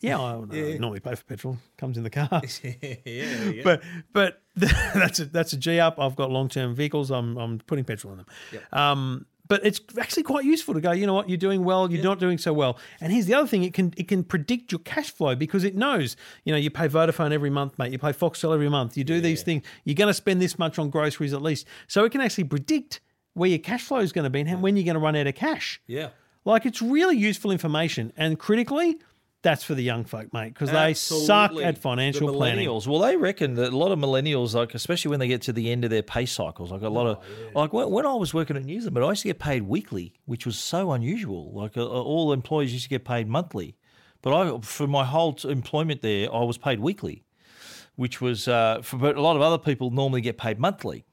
[0.00, 1.58] yeah, I, I normally pay for petrol.
[1.78, 2.28] Comes in the car.
[3.04, 5.98] yeah, but but that's a that's a G up.
[5.98, 7.10] I've got long term vehicles.
[7.10, 8.26] I'm I'm putting petrol in them.
[8.72, 10.92] Um, but it's actually quite useful to go.
[10.92, 11.28] You know what?
[11.28, 11.90] You're doing well.
[11.90, 12.78] You're not doing so well.
[13.00, 15.76] And here's the other thing: it can it can predict your cash flow because it
[15.76, 16.16] knows.
[16.44, 17.92] You know, you pay Vodafone every month, mate.
[17.92, 18.96] You pay Foxtel every month.
[18.96, 19.64] You do these things.
[19.84, 21.66] You're going to spend this much on groceries at least.
[21.86, 23.00] So it can actually predict
[23.34, 25.26] where your cash flow is going to be and when you're going to run out
[25.26, 25.80] of cash.
[25.86, 26.10] yeah.
[26.44, 28.12] Like it's really useful information.
[28.16, 28.98] And critically,
[29.42, 32.68] that's for the young folk, mate, because they suck at financial the planning.
[32.68, 35.70] Well, they reckon that a lot of millennials, like especially when they get to the
[35.70, 38.56] end of their pay cycles, like a lot of like when, when I was working
[38.56, 41.52] at New Zealand, but I used to get paid weekly, which was so unusual.
[41.52, 43.76] Like uh, all employees used to get paid monthly,
[44.20, 47.24] but I for my whole t- employment there, I was paid weekly,
[47.96, 51.04] which was uh, for but a lot of other people normally get paid monthly.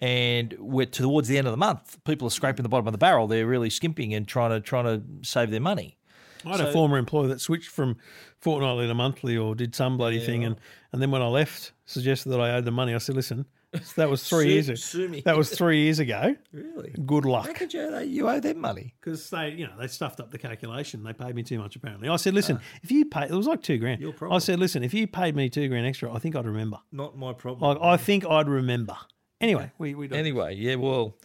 [0.00, 2.98] And we're towards the end of the month, people are scraping the bottom of the
[2.98, 3.26] barrel.
[3.26, 5.98] They're really skimping and trying to trying to save their money.
[6.46, 7.96] I had a former employer that switched from
[8.38, 10.56] fortnightly to monthly or did some bloody thing, and,
[10.92, 12.94] and then when I left, suggested that I owed the money.
[12.94, 13.46] I said, "Listen,
[13.96, 14.68] that was three years.
[14.68, 15.20] ago.
[15.24, 16.34] That was three years ago.
[16.52, 16.94] Really?
[17.04, 18.94] Good How luck." could you, you owe them money?
[19.00, 21.02] Because they, you know, they stuffed up the calculation.
[21.04, 21.76] They paid me too much.
[21.76, 22.78] Apparently, I said, "Listen, ah.
[22.82, 24.40] if you pay, it was like two grand." Your I problem.
[24.40, 26.78] said, "Listen, if you paid me two grand extra, I think I'd remember.
[26.90, 27.68] Not my problem.
[27.68, 28.96] Like, I think I'd remember."
[29.40, 31.16] Anyway, we we Anyway, yeah, well,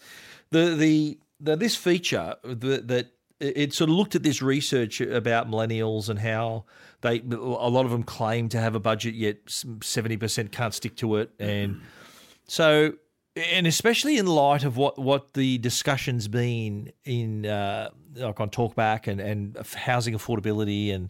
[0.51, 5.49] the the, the this feature that that it sort of looked at this research about
[5.49, 6.63] millennials and how
[7.01, 9.37] they a lot of them claim to have a budget yet
[9.81, 11.81] seventy percent can't stick to it, and
[12.47, 12.93] so
[13.35, 19.07] and especially in light of what what the discussion's been in uh, like on Talkback
[19.07, 21.09] and and housing affordability and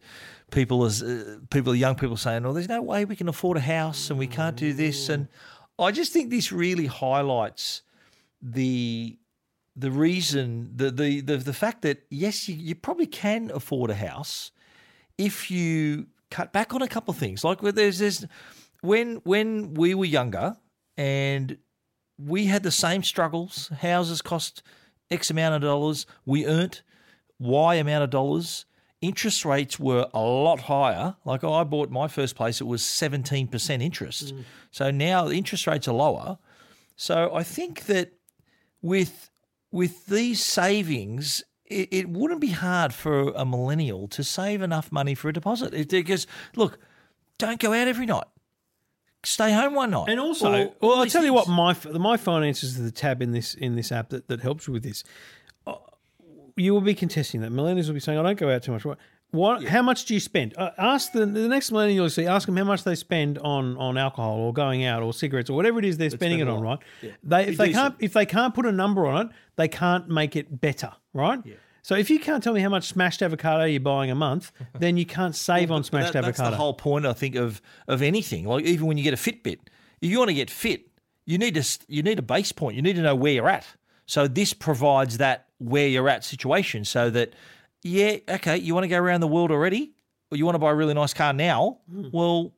[0.52, 3.62] people as uh, people young people saying, "Oh, there's no way we can afford a
[3.62, 5.28] house and we can't do this," and
[5.77, 7.81] I just think this really highlights
[8.41, 9.17] the
[9.75, 13.95] the reason the the the, the fact that yes, you, you probably can afford a
[13.95, 14.51] house
[15.17, 17.43] if you cut back on a couple of things.
[17.43, 18.25] Like there's this
[18.81, 20.55] when when we were younger
[20.97, 21.57] and
[22.17, 23.69] we had the same struggles.
[23.81, 24.63] Houses cost
[25.11, 26.05] X amount of dollars.
[26.25, 26.81] We earned
[27.39, 28.65] Y amount of dollars.
[29.01, 31.15] Interest rates were a lot higher.
[31.25, 34.34] Like I bought my first place, it was 17% interest.
[34.34, 34.43] Mm.
[34.71, 36.38] So now the interest rates are lower.
[36.95, 38.13] So I think that
[38.81, 39.29] with
[39.71, 45.15] with these savings, it, it wouldn't be hard for a millennial to save enough money
[45.15, 45.73] for a deposit.
[45.73, 46.79] It, because look,
[47.38, 48.25] don't go out every night.
[49.23, 50.08] Stay home one night.
[50.08, 53.31] And also, Or- well, I'll tell you what, my my finances are the tab in
[53.31, 55.03] this in this app that, that helps you with this.
[56.56, 57.52] You will be contesting that.
[57.52, 58.98] Millennials will be saying, "I don't go out too much." What?
[59.32, 60.54] what How much do you spend?
[60.58, 62.26] Uh, ask the the next millennial you see.
[62.26, 65.54] Ask them how much they spend on on alcohol or going out or cigarettes or
[65.56, 66.62] whatever it is they're spending it on.
[66.62, 66.80] Right?
[67.24, 67.74] They if they decent.
[67.74, 70.94] can't if they can't put a number on it, they can't make it better.
[71.13, 71.39] Right?
[71.44, 71.56] Yeah.
[71.82, 74.98] So if you can't tell me how much smashed avocado you're buying a month, then
[74.98, 76.52] you can't save on smashed that- That's avocado.
[76.52, 78.46] the whole point, I think, of of anything.
[78.46, 79.60] Like even when you get a Fitbit,
[80.02, 80.88] if you want to get fit,
[81.26, 82.76] you need to you need a base point.
[82.78, 83.68] You need to know where you're at.
[84.06, 87.34] So this provides that where you're at situation, so that
[87.84, 89.93] yeah, okay, you want to go around the world already,
[90.32, 91.80] or you want to buy a really nice car now.
[91.89, 92.10] Hmm.
[92.12, 92.54] Well,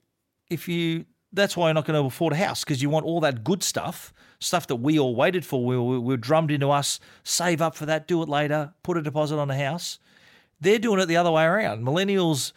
[0.49, 3.19] if you that's why you're not going to afford a house because you want all
[3.21, 5.65] that good stuff, stuff that we all waited for.
[5.65, 6.99] We were, we were drummed into us.
[7.23, 8.07] Save up for that.
[8.07, 8.73] Do it later.
[8.83, 9.99] Put a deposit on a house.
[10.59, 11.83] They're doing it the other way around.
[11.83, 12.53] Millennials,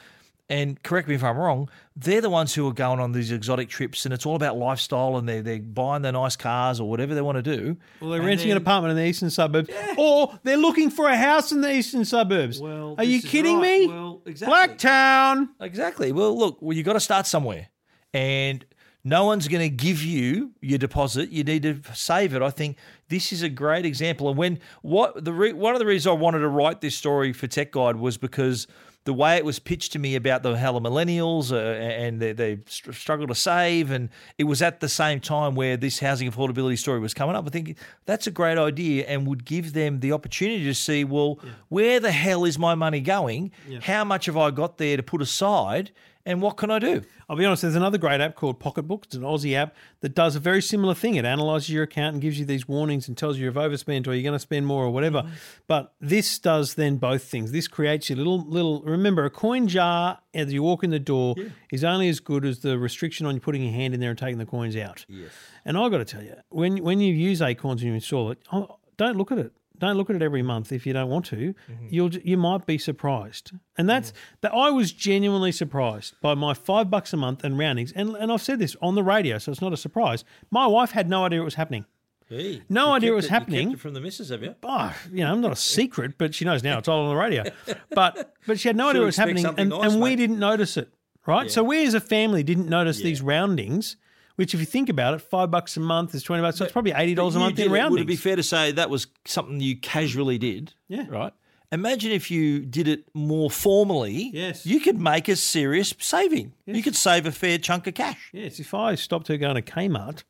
[0.51, 3.69] and correct me if I'm wrong, they're the ones who are going on these exotic
[3.69, 7.15] trips, and it's all about lifestyle, and they're, they're buying the nice cars or whatever
[7.15, 7.77] they want to do.
[8.01, 11.17] Well, they're And renting an apartment in the eastern suburbs, or they're looking for a
[11.17, 12.61] house in the eastern suburbs.
[12.61, 13.83] Well, are you kidding right.
[13.83, 13.87] me?
[13.87, 14.57] Well, exactly.
[14.57, 15.49] Blacktown.
[15.61, 16.11] Exactly.
[16.11, 17.69] Well, look, well, you got to start somewhere,
[18.13, 18.65] and
[19.05, 21.31] no one's going to give you your deposit.
[21.31, 22.43] You need to save it.
[22.43, 22.77] I think
[23.09, 24.29] this is a great example.
[24.29, 27.33] And when what the re, one of the reasons I wanted to write this story
[27.33, 28.67] for Tech Guide was because
[29.05, 32.33] the way it was pitched to me about the how the millennials uh, and they,
[32.33, 36.79] they struggle to save, and it was at the same time where this housing affordability
[36.79, 37.47] story was coming up.
[37.47, 41.39] I think that's a great idea and would give them the opportunity to see, well,
[41.69, 43.53] where the hell is my money going?
[43.83, 45.93] How much have I got there to put aside?
[46.27, 47.03] And what can I do?
[47.29, 49.07] I'll be honest, there's another great app called Pocketbook.
[49.07, 51.15] It's an Aussie app that does a very similar thing.
[51.15, 54.15] It analyzes your account and gives you these warnings and tells you you've overspent or
[54.15, 55.23] you're going to spend more or whatever.
[55.23, 55.35] Mm-hmm.
[55.67, 57.53] But this does then both things.
[57.53, 61.37] This creates your little little remember a coin jar as you walk in the door
[61.73, 64.19] is only as good as the restriction on you putting your hand in there and
[64.19, 65.07] taking the coins out.
[65.09, 65.31] Yes.
[65.65, 68.39] And I've got to tell you, when when you use Acorns and you install it,
[68.53, 69.53] oh, don't look at it.
[69.81, 71.37] Don't look at it every month if you don't want to.
[71.37, 71.87] Mm-hmm.
[71.91, 74.37] You'll you might be surprised, and that's mm-hmm.
[74.43, 74.55] that.
[74.55, 78.43] I was genuinely surprised by my five bucks a month and roundings, and and I've
[78.43, 80.25] said this on the radio, so it's not a surprise.
[80.51, 81.87] My wife had no idea it was happening.
[82.29, 83.73] Hey, No idea it was kept happening.
[83.73, 84.55] it from the missus, have you?
[84.63, 86.79] Oh, you know, I'm not a secret, but she knows now.
[86.79, 87.43] It's all on the radio.
[87.93, 90.39] But but she had no idea She'll it was happening, and, nice, and we didn't
[90.39, 90.93] notice it.
[91.27, 91.51] Right.
[91.51, 93.97] So we as a family didn't notice these roundings.
[94.41, 96.57] Which, if you think about it, five bucks a month is twenty bucks.
[96.57, 97.91] So it's probably eighty dollars a month did in it.
[97.91, 100.73] Would it be fair to say that was something you casually did?
[100.89, 101.05] Yeah.
[101.11, 101.35] Right.
[101.71, 104.31] Imagine if you did it more formally.
[104.33, 104.65] Yes.
[104.65, 106.55] You could make a serious saving.
[106.65, 108.31] You could save a fair chunk of cash.
[108.33, 110.23] Yes, if I stopped her going to Kmart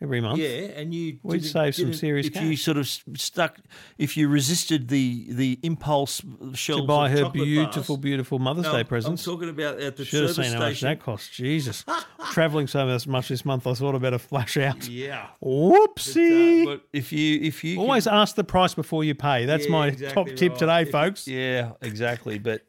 [0.00, 2.86] every month, Yeah, and you We'd didn't- save some didn't- serious if you sort of
[3.16, 3.58] stuck,
[3.98, 6.20] if you resisted the the impulse
[6.54, 8.02] to buy her beautiful, bars.
[8.02, 9.24] beautiful Mother's No, Day I'm presents.
[9.24, 10.88] talking about at the Should have seen how much station.
[10.88, 11.32] that cost.
[11.32, 11.84] Jesus,
[12.30, 14.88] traveling so much this month, I thought I better flash out.
[14.88, 15.26] Yeah.
[15.42, 16.64] Uh, Whoopsie!
[16.64, 19.44] But if you if you Always ask the price before you pay.
[19.46, 21.26] That's Yeah, my exactly top tip today, If- folks.
[21.26, 22.38] Yeah, exactly.
[22.38, 22.62] But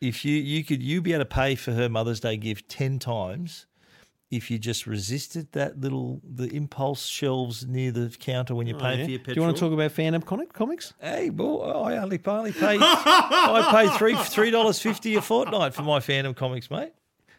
[0.00, 2.98] if you you could you be able to pay for her Mother's Day gift ten
[2.98, 3.66] times,
[4.30, 8.94] if you just resisted that little the impulse shelves near the counter when you're paying
[8.94, 9.04] Oh, Yeah.
[9.04, 9.34] for your petrol.
[9.34, 10.94] Do you want to talk about Phantom comic, comics?
[11.00, 15.82] Hey, boy, I only, only paid I paid three three dollars fifty a fortnight for
[15.82, 16.92] my Phantom comics, mate.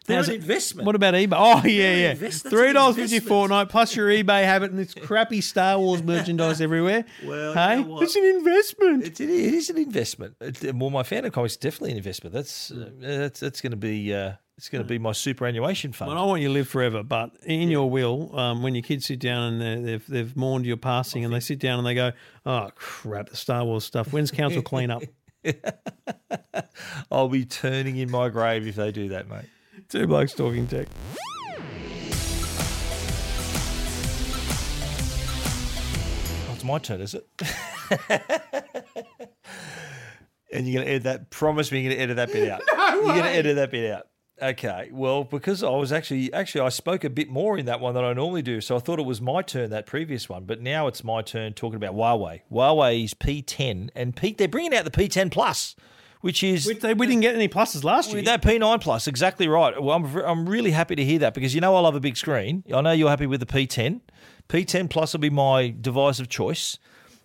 [0.06, 0.86] They're How's an it- investment.
[0.86, 1.34] What about eBay?
[1.36, 2.10] Oh yeah, yeah.
[2.12, 6.62] invest- Three dollars fifty fortnight plus your eBay habit and this crappy Star Wars merchandise
[6.62, 7.04] everywhere.
[7.22, 8.02] Well, you hey, know what?
[8.04, 9.04] it's an investment.
[9.04, 10.36] It, it is an investment.
[10.40, 12.32] It, well, my Phantom comics is definitely an investment.
[12.34, 16.10] That's uh, that's that's going to be uh, it's going to be my superannuation fund.
[16.10, 19.06] Well, I want you to live forever, but in your will, um, when your kids
[19.06, 22.10] sit down and they've they've mourned your passing, and they sit down and they go,
[22.44, 24.12] "Oh crap, the Star Wars stuff.
[24.12, 25.04] When's council clean up?"
[27.12, 29.44] I'll be turning in my grave if they do that, mate.
[29.88, 30.88] Two blokes talking tech.
[36.48, 37.28] Oh, it's my turn, is it?
[40.52, 41.30] and you're going to edit that.
[41.30, 42.62] Promise me you're going to edit that bit out.
[42.72, 44.07] no You're going to edit that bit out.
[44.40, 44.90] Okay.
[44.92, 48.04] Well, because I was actually actually I spoke a bit more in that one than
[48.04, 50.86] I normally do, so I thought it was my turn that previous one, but now
[50.86, 52.42] it's my turn talking about Huawei.
[52.50, 55.74] Huawei's P10 and P, they're bringing out the P10 Plus,
[56.20, 58.22] which is We, they, we didn't get any pluses last year.
[58.22, 59.80] that P9 Plus, exactly right.
[59.82, 62.16] Well, I'm, I'm really happy to hear that because you know I love a big
[62.16, 62.62] screen.
[62.72, 64.00] I know you're happy with the P10.
[64.48, 66.78] P10 Plus will be my device of choice.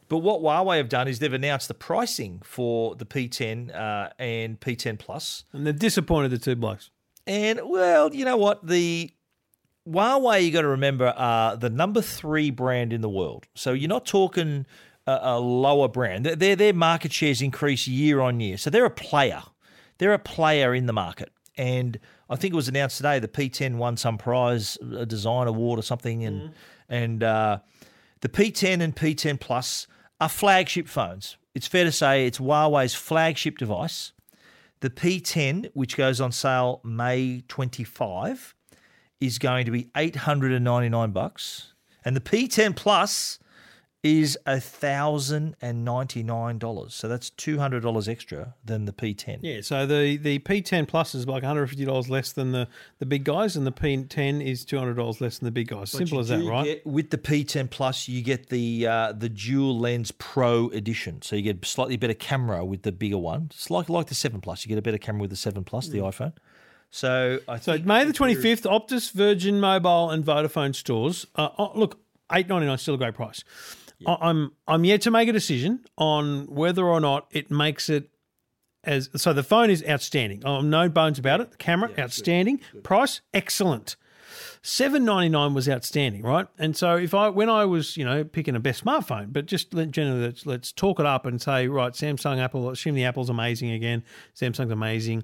[0.09, 4.59] But what Huawei have done is they've announced the pricing for the P10 uh, and
[4.59, 5.45] P10 Plus.
[5.53, 6.89] and they've disappointed the two blokes.
[7.25, 8.65] And well, you know what?
[8.65, 9.11] The
[9.87, 13.47] Huawei, you got to remember, are the number three brand in the world.
[13.55, 14.65] So you're not talking
[15.07, 16.25] a, a lower brand.
[16.25, 18.57] Their, their market shares increase year on year.
[18.57, 19.43] So they're a player.
[19.97, 21.31] They're a player in the market.
[21.57, 25.77] And I think it was announced today the P10 won some prize, a design award
[25.77, 26.51] or something, and
[26.89, 27.59] and uh,
[28.21, 29.85] the P10 and P10 Plus
[30.19, 31.37] are flagship phones.
[31.53, 34.13] It's fair to say it's Huawei's flagship device.
[34.83, 38.53] The P10, which goes on sale May 25,
[39.21, 41.71] is going to be 899 bucks,
[42.03, 43.39] and the P10 Plus
[44.03, 46.91] is $1,099.
[46.91, 49.39] So that's $200 extra than the P10.
[49.41, 52.67] Yeah, so the, the P10 Plus is like $150 less than the,
[52.99, 55.91] the big guys, and the P10 is $200 less than the big guys.
[55.91, 56.65] Simple as that, right?
[56.65, 61.35] get- with the P10 Plus, you get the uh, the dual lens Pro edition, so
[61.35, 63.47] you get slightly better camera with the bigger one.
[63.51, 64.65] It's like like the Seven Plus.
[64.65, 66.33] You get a better camera with the Seven Plus, the iPhone.
[66.91, 71.25] So I So think May the 25th, Optus, Virgin Mobile, and Vodafone stores.
[71.35, 71.99] Uh, oh, look,
[72.31, 73.43] eight ninety nine still a great price.
[74.07, 78.09] I'm I'm yet to make a decision on whether or not it makes it
[78.83, 79.33] as so.
[79.33, 80.43] The phone is outstanding.
[80.45, 81.51] Oh, no bones about it.
[81.51, 82.59] The camera outstanding.
[82.83, 83.95] Price excellent.
[84.61, 86.47] Seven ninety nine was outstanding, right?
[86.57, 89.73] And so if I when I was you know picking a best smartphone, but just
[89.73, 92.69] let- generally let's, let's talk it up and say right, Samsung, Apple.
[92.69, 94.03] Assume the Apple's amazing again.
[94.35, 95.23] Samsung's amazing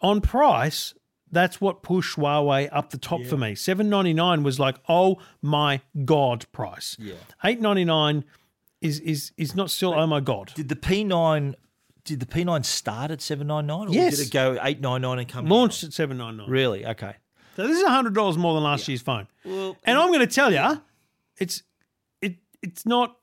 [0.00, 0.94] on price,
[1.32, 3.54] that's what pushed Huawei up the top for me.
[3.54, 6.96] Seven ninety nine was like, oh my god, price.
[7.00, 7.14] Yeah.
[7.44, 8.24] Eight ninety nine
[8.80, 10.52] is is is not still oh my god.
[10.54, 11.54] Did the P9
[12.04, 13.88] did the P9 start at seven nine nine?
[13.88, 14.18] Or Yes.
[14.18, 16.50] Did it go eight nine nine and come Launched at seven ninety nine.
[16.50, 16.84] Really?
[16.86, 17.16] Okay.
[17.56, 19.26] So this is hundred dollars more than last year's phone.
[19.44, 20.82] Well, And I'm going to tell you,
[21.38, 21.62] it's
[22.20, 23.16] it it's not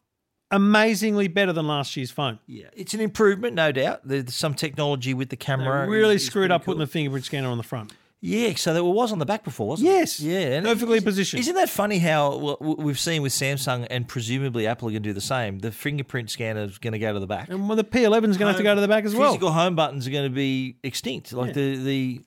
[0.52, 2.40] amazingly better than last year's phone.
[2.48, 4.02] yeah, it's an improvement, no doubt.
[4.04, 5.88] There's some technology with the They camera.
[5.88, 6.74] really is- is screwed up cool.
[6.74, 7.94] putting the fingerprint scanner on the front.
[8.22, 10.20] Yeah, so that was on the back before, wasn't Yes.
[10.20, 10.26] it?
[10.26, 11.40] Yeah, Perfectly positioned.
[11.40, 15.14] Isn't that funny how we've seen with Samsung and presumably Apple are going to do
[15.14, 15.60] the same?
[15.60, 17.48] The fingerprint scanner is going to go to the back.
[17.48, 19.30] And well, the P11 is going to have to go to the back as well.
[19.32, 21.32] Physical home buttons are going to be extinct.
[21.32, 22.22] Like the the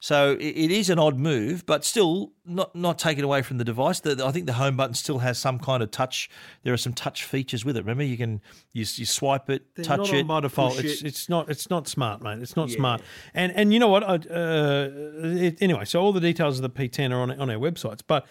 [0.00, 3.64] so it, it is an odd move, but still not not taken away from the
[3.64, 4.00] device.
[4.00, 6.30] The, I think the home button still has some kind of touch.
[6.62, 7.80] There are some touch features with it.
[7.80, 8.40] Remember, you can
[8.72, 10.78] you, you swipe it, They're touch it by default.
[10.78, 11.06] It's it.
[11.06, 12.38] it's not it's not smart, mate.
[12.40, 13.02] It's not smart.
[13.34, 14.04] And and you know what?
[14.04, 14.90] I, uh,
[15.24, 18.00] it, anyway, so all the details of the P10 are on on our websites.
[18.06, 18.26] But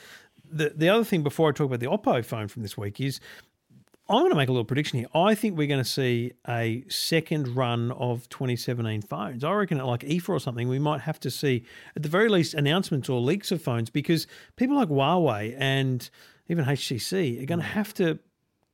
[0.49, 3.19] the the other thing before I talk about the Oppo phone from this week is
[4.10, 5.08] I'm going to make a little prediction here.
[5.13, 9.43] I think we're going to see a second run of 2017 phones.
[9.43, 12.30] I reckon at like IFA or something, we might have to see at the very
[12.30, 16.10] least announcements or leaks of phones because people like Huawei and
[16.48, 17.70] even HTC are going to mm.
[17.72, 18.20] have to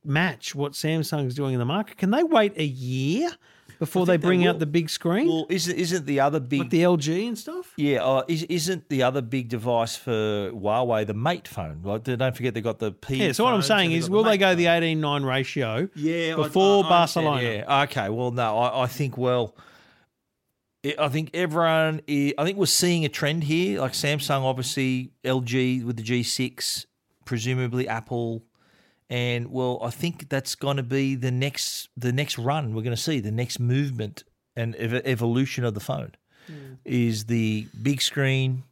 [0.05, 1.97] match what Samsung's doing in the market.
[1.97, 3.31] Can they wait a year
[3.79, 6.69] before they they bring out the big screen, Well, isn't isn't the other big like
[6.69, 7.73] the LG and stuff?
[7.77, 10.11] Yeah, uh, is, isn't the other big device for
[10.53, 11.81] Huawei the Mate phone?
[11.83, 13.17] Like, don't forget they got the P.
[13.25, 13.31] Yeah.
[13.31, 14.57] So what I'm saying is, will the they go phone.
[14.57, 15.89] the 18:9 ratio?
[15.95, 17.41] Yeah, before I- I Barcelona.
[17.43, 17.83] Yeah.
[17.83, 18.09] Okay.
[18.09, 19.55] Well, no, I, I think well,
[20.99, 22.01] I think everyone.
[22.09, 23.79] i- I think we're seeing a trend here.
[23.79, 26.85] Like Samsung, obviously, LG with the G6,
[27.25, 28.43] presumably Apple,
[29.13, 32.95] and well, I think that's going to be the next the next run we're going
[33.01, 34.23] to see the next movement
[34.55, 36.11] and ev- evolution of the phone
[36.47, 36.73] Hmm.
[36.83, 38.63] is the big screen.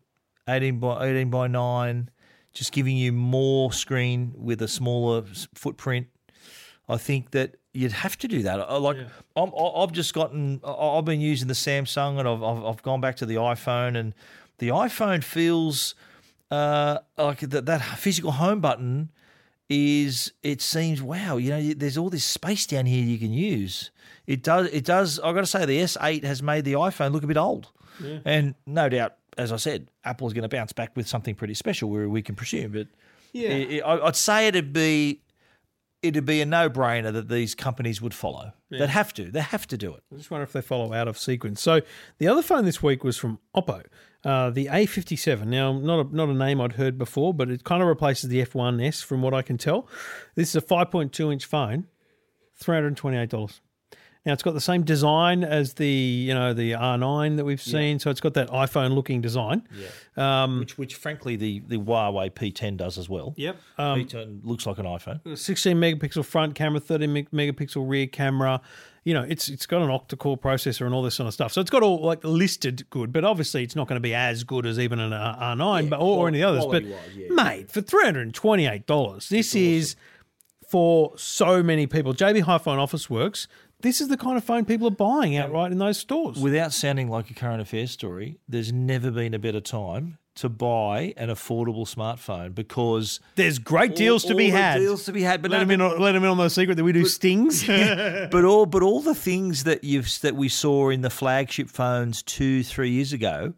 [0.49, 2.09] 18 by 18 by 9,
[2.51, 5.23] just giving you more screen with a smaller
[5.63, 6.07] footprint.
[6.89, 8.59] I think that you'd have to do that.
[8.59, 8.97] I, like
[9.39, 12.99] I'm, I- I've just gotten, I've been using the Samsung and I've, I've, I've gone
[12.99, 14.13] back to the iPhone, and
[14.57, 15.95] the iPhone feels
[16.49, 19.11] uh, like that, that physical home button
[19.73, 23.89] is it seems wow you know there's all this space down here you can use.
[24.27, 27.23] It does it does i've got to say the s8 has made the iphone look
[27.23, 27.69] a bit old.
[28.25, 31.53] And no doubt as i said apple is going to bounce back with something pretty
[31.53, 32.87] special where we can presume but
[33.31, 33.51] Yeah.
[33.53, 35.21] I- I- i'd say it'd be
[36.01, 38.51] it'd be a no-brainer that these companies would follow.
[38.71, 40.03] They'd have to they have to do it.
[40.11, 41.61] I just wonder if they follow out of sequence.
[41.61, 41.81] So
[42.17, 43.83] the other phone this week was from Oppo,
[44.23, 45.45] uh, the A57.
[45.47, 48.43] Now, not a, not a name I'd heard before, but it kind of replaces the
[48.45, 49.87] F1S from what I can tell.
[50.35, 51.87] This is a 5.2 inch phone,
[52.61, 53.59] $328.
[54.23, 57.97] Now it's got the same design as the you know the R9 that we've seen,
[57.97, 59.67] so it's got that iPhone looking design.
[60.59, 63.57] which which frankly the the huawei p10 does as well Yep.
[63.79, 68.61] Um, p10 looks like an iphone 16 megapixel front camera, 30 megapixel rear camera.
[69.03, 71.51] You know, it's it's got an octa-core processor and all this sort of stuff.
[71.51, 74.43] So it's got all like listed good, but obviously it's not going to be as
[74.43, 76.65] good as even an uh, R- R9 but, or, or any others.
[76.65, 77.27] But quality-wise, yeah.
[77.31, 79.95] mate, for $328, this is
[80.69, 82.13] for so many people.
[82.13, 83.47] JB Hi-Fi and Officeworks,
[83.81, 86.37] this is the kind of phone people are buying outright in those stores.
[86.37, 91.13] without sounding like a current affairs story, there's never been a better time to buy
[91.17, 94.79] an affordable smartphone because There's great deals to all be had.
[94.79, 95.81] Deals to be had, but let no, them in.
[95.81, 97.65] On, let them in on the secret that we do stings.
[97.67, 102.23] but all but all the things that you've that we saw in the flagship phones
[102.23, 103.53] two three years ago,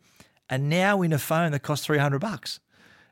[0.50, 2.60] are now in a phone that costs three hundred bucks.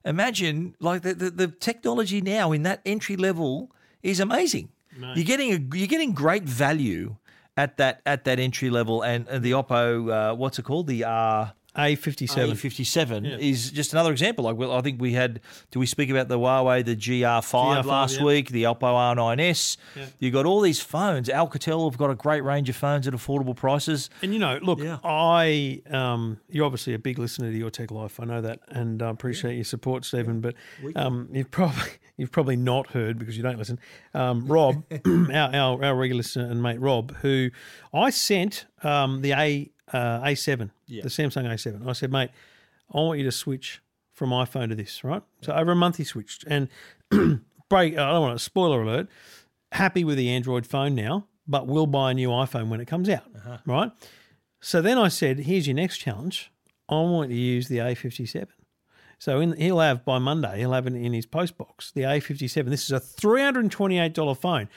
[0.03, 4.70] Imagine like the, the the technology now in that entry level is amazing.
[5.16, 7.16] You're getting a you're getting great value
[7.55, 11.03] at that at that entry level, and, and the Oppo uh, what's it called the
[11.03, 11.53] R.
[11.76, 12.51] A57.
[12.51, 14.43] A57 is just another example.
[14.43, 15.39] Like, well, I think we had.
[15.72, 18.26] Do we speak about the Huawei, the GR5 GR5, last yeah.
[18.26, 18.82] week, the Oppo
[19.15, 19.78] R9S?
[20.19, 21.30] You've got all these phones.
[21.30, 24.09] Alcatel have got a great range of phones at affordable prices.
[24.22, 24.97] And you know, look, Yeah.
[25.03, 28.19] I um, you're obviously a big listener to Your Tech Life.
[28.19, 30.41] I know that, and I appreciate your support, Stephen.
[30.41, 30.55] But
[30.95, 33.80] um, you've probably you've probably not heard because you don't listen.
[34.13, 37.49] Um, Rob, our, our our regular listener and mate Rob, who
[37.93, 41.88] I sent um, the A uh, A7, the Samsung A7.
[41.88, 42.30] I said, mate,
[42.94, 43.82] I want you to switch
[44.14, 45.24] from iPhone to this, right?
[45.42, 46.68] So over a month he switched, and
[47.70, 47.98] break.
[47.98, 49.08] I don't want to spoiler alert.
[49.72, 53.10] Happy with the Android phone now, but will buy a new iPhone when it comes
[53.10, 53.24] out,
[53.66, 53.92] right?
[54.60, 56.52] So then I said, here's your next challenge.
[56.89, 58.48] I want you to use the A57.
[59.22, 62.72] So in, he'll have by Monday, he'll have it in his post box, the A57.
[62.72, 64.67] This is a $328 phone.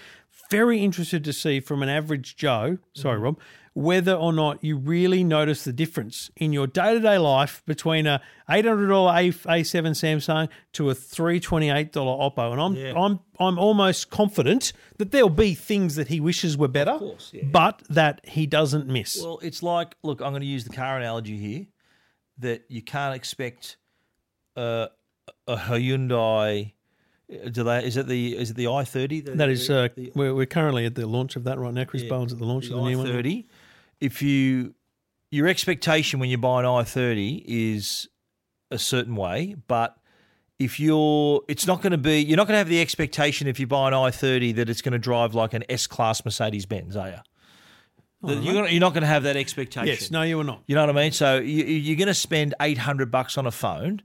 [0.50, 3.24] Very interested to see from an average Joe, sorry, mm-hmm.
[3.24, 3.40] Rob,
[3.72, 8.06] whether or not you really notice the difference in your day to day life between
[8.06, 8.20] a
[8.50, 12.52] $800 A, A7 Samsung to a $328 Oppo.
[12.52, 16.98] And I'm, I'm, I'm almost confident that there'll be things that he wishes were better,
[16.98, 17.44] course, yeah.
[17.50, 19.22] but that he doesn't miss.
[19.22, 21.66] Well, it's like, look, I'm going to use the car analogy here
[22.40, 23.78] that you can't expect
[24.56, 24.86] uh,
[25.46, 26.72] a Hyundai.
[27.50, 29.24] Do they, is it the is it the i30?
[29.24, 31.84] The, That is, uh, the, we're, we're currently at the launch of that right now.
[31.84, 33.06] Chris Bowen's at the launch the of the new one.
[33.06, 33.46] i30.
[34.00, 34.74] If you
[35.30, 38.08] your expectation when you buy an i30 is
[38.70, 39.96] a certain way, but
[40.58, 42.20] if you're, it's not going to be.
[42.20, 44.92] You're not going to have the expectation if you buy an i30 that it's going
[44.92, 47.16] to drive like an S class Mercedes Benz, are you?
[48.26, 49.88] You're, you're not going to have that expectation.
[49.88, 50.62] Yes, no, you are not.
[50.66, 51.12] You know what I mean?
[51.12, 54.00] So you, you're going to spend 800 bucks on a phone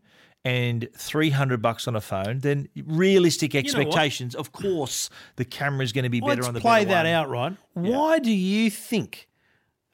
[0.45, 6.03] and 300 bucks on a phone, then realistic expectations, of course, the camera is going
[6.03, 7.13] to be better Let's on the play that one.
[7.13, 7.55] out, right?
[7.73, 9.27] Why do you think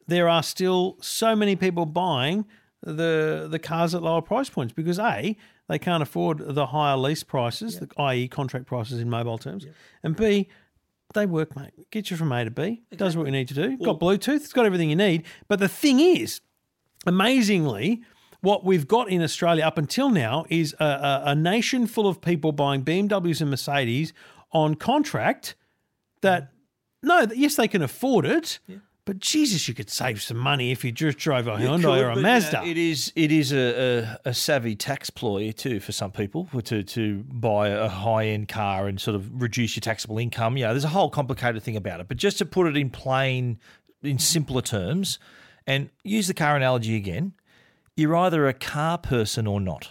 [0.07, 2.45] there are still so many people buying
[2.81, 4.73] the the cars at lower price points?
[4.73, 5.35] Because a
[5.67, 9.65] they can't afford the higher lease prices, the, i.e., contract prices in mobile terms,
[10.03, 10.47] and b
[11.13, 11.89] they work, mate.
[11.91, 12.83] Get you from A to B.
[12.95, 13.77] Does what you need to do.
[13.77, 14.35] got Bluetooth.
[14.35, 15.23] It's got everything you need.
[15.47, 16.41] But the thing is,
[17.05, 18.03] amazingly,
[18.45, 22.21] what we've got in Australia up until now is a, a, a nation full of
[22.21, 24.13] people buying BMWs and Mercedes
[24.51, 25.55] on contract
[26.21, 26.51] that,
[27.01, 28.59] no, yes, they can afford it,
[29.05, 32.09] but Jesus, you could save some money if you just drove a Hyundai Could, or
[32.09, 32.61] a you Mazda.
[32.61, 36.47] know, it is it is a, a, a savvy tax ploy too for some people
[36.63, 40.55] to to buy a high end car and sort of reduce your taxable income.
[40.55, 42.07] Know, there's a whole complicated thing about it.
[42.07, 43.59] But just to put it in plain,
[44.01, 45.19] in simpler terms,
[45.67, 47.33] and use the car analogy again,
[47.95, 49.89] you're either a car person or not.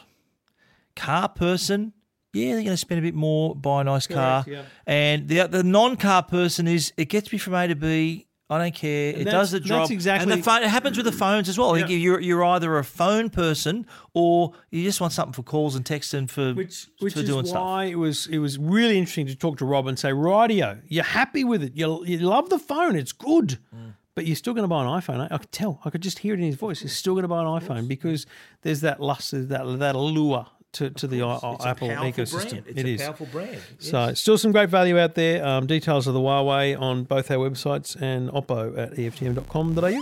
[0.96, 1.92] Car person.
[2.32, 4.44] Yeah, they're going to spend a bit more, buy a nice car.
[4.46, 4.62] yeah.
[4.86, 8.58] And the the non car person is it gets me from A to B I
[8.58, 9.10] don't care.
[9.16, 9.80] it does the job.
[9.80, 11.78] that's exactly- And the phone, it happens with the phones as well.
[11.78, 11.86] Yeah.
[11.86, 16.12] you're you're either a phone person or you just want something for calls and texts
[16.12, 17.60] and for which which for is doing stuff.
[17.62, 21.04] why it was it was really interesting to talk to Rob and say, "Radio, you're
[21.04, 21.74] happy with it.
[21.76, 22.96] You you love the phone.
[22.96, 23.83] It's good." Mm.
[24.16, 25.20] But you're still going to buy an iPhone.
[25.30, 25.80] I, I could tell.
[25.84, 26.80] I could just hear it in his voice.
[26.80, 28.26] He's still going to buy an iPhone because
[28.62, 32.50] there's that lust, there's that that allure to, to the i- It's Apple ecosystem.
[32.50, 32.64] brand.
[32.68, 33.02] It's It a is.
[33.02, 33.58] powerful brand.
[33.78, 35.44] So still some great value out there.
[35.44, 40.00] Um, details of the Huawei on both our websites and Oppo at eftm.com.au.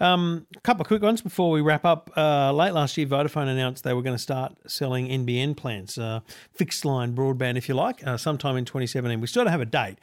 [0.00, 2.10] Um, a couple of quick ones before we wrap up.
[2.16, 6.20] Uh, late last year, Vodafone announced they were going to start selling NBN plans, uh,
[6.52, 9.20] fixed line broadband, if you like, uh, sometime in 2017.
[9.20, 9.98] We still don't have a date,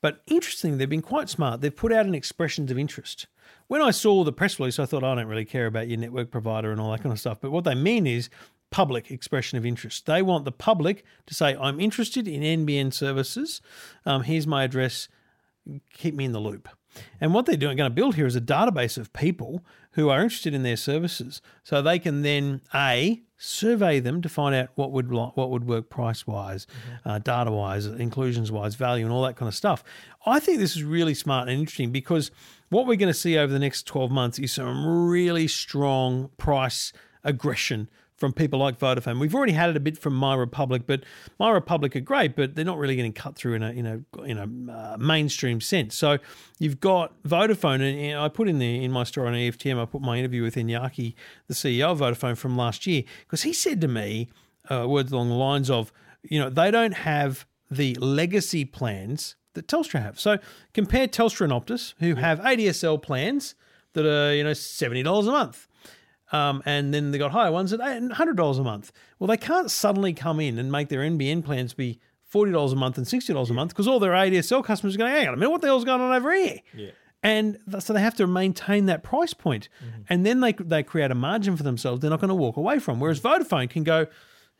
[0.00, 1.60] but interesting, they've been quite smart.
[1.60, 3.26] They've put out an expressions of interest.
[3.66, 6.30] When I saw the press release, I thought I don't really care about your network
[6.30, 7.38] provider and all that kind of stuff.
[7.40, 8.30] But what they mean is
[8.70, 10.06] public expression of interest.
[10.06, 13.60] They want the public to say, "I'm interested in NBN services.
[14.06, 15.08] Um, here's my address.
[15.92, 16.68] Keep me in the loop."
[17.20, 20.22] And what they're doing, going to build here is a database of people who are
[20.22, 24.92] interested in their services, so they can then a survey them to find out what
[24.92, 26.66] would what would work price wise,
[27.04, 29.82] uh, data wise, inclusions wise, value, and all that kind of stuff.
[30.26, 32.30] I think this is really smart and interesting because
[32.68, 36.92] what we're going to see over the next twelve months is some really strong price
[37.24, 37.88] aggression
[38.20, 39.18] from people like Vodafone.
[39.18, 41.02] We've already had it a bit from My Republic, but
[41.38, 44.22] My Republic are great, but they're not really getting cut through in a in a
[44.22, 45.96] in a uh, mainstream sense.
[45.96, 46.18] So
[46.58, 49.86] you've got Vodafone, and, and I put in the in my story on EFTM, I
[49.86, 51.14] put my interview with Iñaki,
[51.48, 54.28] the CEO of Vodafone from last year, because he said to me
[54.70, 55.90] uh, words along the lines of,
[56.22, 60.20] you know, they don't have the legacy plans that Telstra have.
[60.20, 60.38] So
[60.74, 63.54] compare Telstra and Optus, who have ADSL plans
[63.94, 65.66] that are you know seventy dollars a month.
[66.32, 67.80] Um, and then they got higher ones at
[68.12, 68.92] hundred dollars a month.
[69.18, 72.76] Well, they can't suddenly come in and make their NBN plans be forty dollars a
[72.76, 75.34] month and sixty dollars a month because all their ADSL customers are going, "Hang on
[75.34, 76.90] a minute, what the hell's going on over here?" Yeah.
[77.22, 79.68] And th- so they have to maintain that price point,
[80.08, 82.00] and then they they create a margin for themselves.
[82.00, 83.00] They're not going to walk away from.
[83.00, 84.06] Whereas Vodafone can go.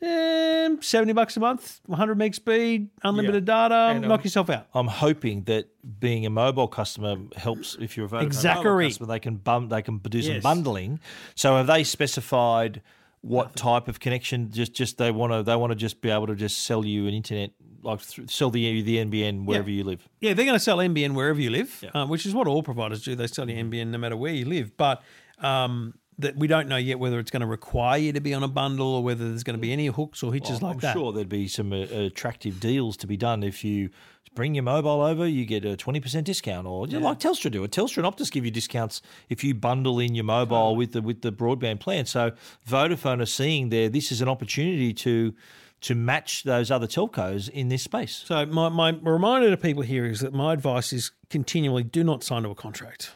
[0.03, 4.67] Um, 70 bucks a month, 100 meg speed, unlimited data, knock yourself out.
[4.73, 5.69] I'm hoping that
[6.01, 8.65] being a mobile customer helps if you're a Vodafone Exactly.
[8.65, 9.07] mobile customer.
[9.09, 10.43] They can bum, they can do some Yes.
[10.43, 11.01] bundling.
[11.35, 12.81] So have they specified
[13.21, 14.51] what type of connection?
[14.51, 17.07] Just just they want to they want to just be able to just sell you
[17.07, 17.51] an internet
[17.83, 20.09] like sell the the NBN wherever you live.
[20.21, 23.03] Yeah, they're going to sell NBN wherever you live, uh, which is what all providers
[23.03, 23.15] do.
[23.15, 24.77] They sell you NBN no matter where you live.
[24.79, 25.03] But
[25.39, 28.43] um, that we don't know yet whether it's going to require you to be on
[28.43, 30.93] a bundle or whether there's going to be any hooks or hitches like I'm that.
[30.93, 33.91] sure there'd be some uh, attractive deals to be done if you
[34.35, 37.65] bring your mobile over, you get a twenty percent discount, or know, like Telstra do.
[37.65, 37.73] it.
[37.73, 41.23] Telstra and Optus give you discounts if you bundle in your mobile with the with
[41.23, 42.07] the broadband plan.
[42.07, 42.33] So
[42.69, 45.35] Vodafone are seeing there this is an opportunity to
[45.83, 48.23] to match those other telcos in this space.
[48.27, 52.23] So my, my reminder to people here is that my advice is continually do not
[52.23, 53.13] sign to a contract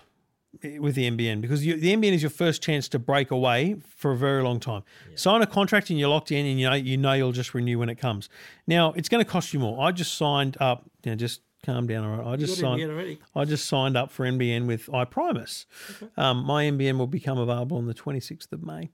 [0.79, 4.13] with the NBN because you, the NBN is your first chance to break away for
[4.13, 4.83] a very long time.
[5.15, 7.79] Sign a contract and you're locked in, and you know you know you'll just renew
[7.79, 8.29] when it comes.
[8.67, 9.85] Now it's going to cost you more.
[9.85, 10.85] I just signed up.
[11.05, 12.05] You know, just calm down.
[12.05, 13.19] All right, I just signed.
[13.35, 15.67] I just signed up for NBN with iPrimus.
[16.17, 18.91] Um, my NBN will become available on the 26th of May.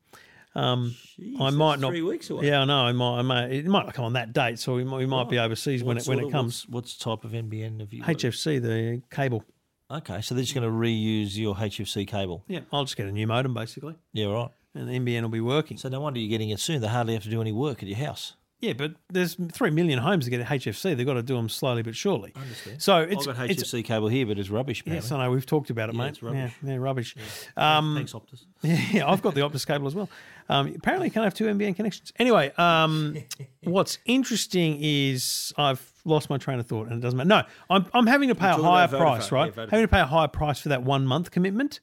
[0.54, 0.96] Um,
[1.38, 1.90] I might not.
[1.90, 2.48] three weeks away.
[2.48, 2.80] Yeah, I know.
[2.86, 3.20] I might.
[3.20, 5.84] I it might not come on that date, so we might, we might be overseas
[5.84, 6.66] when it when it comes.
[6.68, 8.02] What's, what's type of NBN have you?
[8.02, 9.44] HFC, the cable.
[9.90, 12.44] Okay, so they're just going to reuse your HFC cable.
[12.46, 14.48] Yeah, I'll just get a new modem basically, Yeah, right.
[14.74, 15.76] and the NBN will be working.
[15.78, 16.80] So no wonder you're getting it soon.
[16.80, 18.34] They hardly have to do any work at your house.
[18.60, 20.94] Yeah, but there's three million homes that get HFC.
[20.94, 22.34] They've got to do them slowly but surely.
[22.78, 24.82] So it's I've got it's HFC cable here, but it's rubbish.
[24.84, 25.10] yes.
[25.10, 26.08] I know we've talked about it, mate.
[26.08, 26.52] it's rubbish.
[26.62, 27.16] Yeah, yeah, rubbish.
[27.56, 28.44] Um, Thanks, Optus.
[28.92, 30.10] yeah, I've got the Optus cable as well.
[30.50, 32.12] Um, apparently, you can't have two NBN connections.
[32.18, 33.16] Anyway, um,
[33.62, 37.28] what's interesting is I've lost my train of thought, and it doesn't matter.
[37.28, 37.42] No,
[37.74, 39.52] I'm, I'm having to pay a higher price, right?
[39.56, 41.80] yeah, having to pay a higher price for that one month commitment.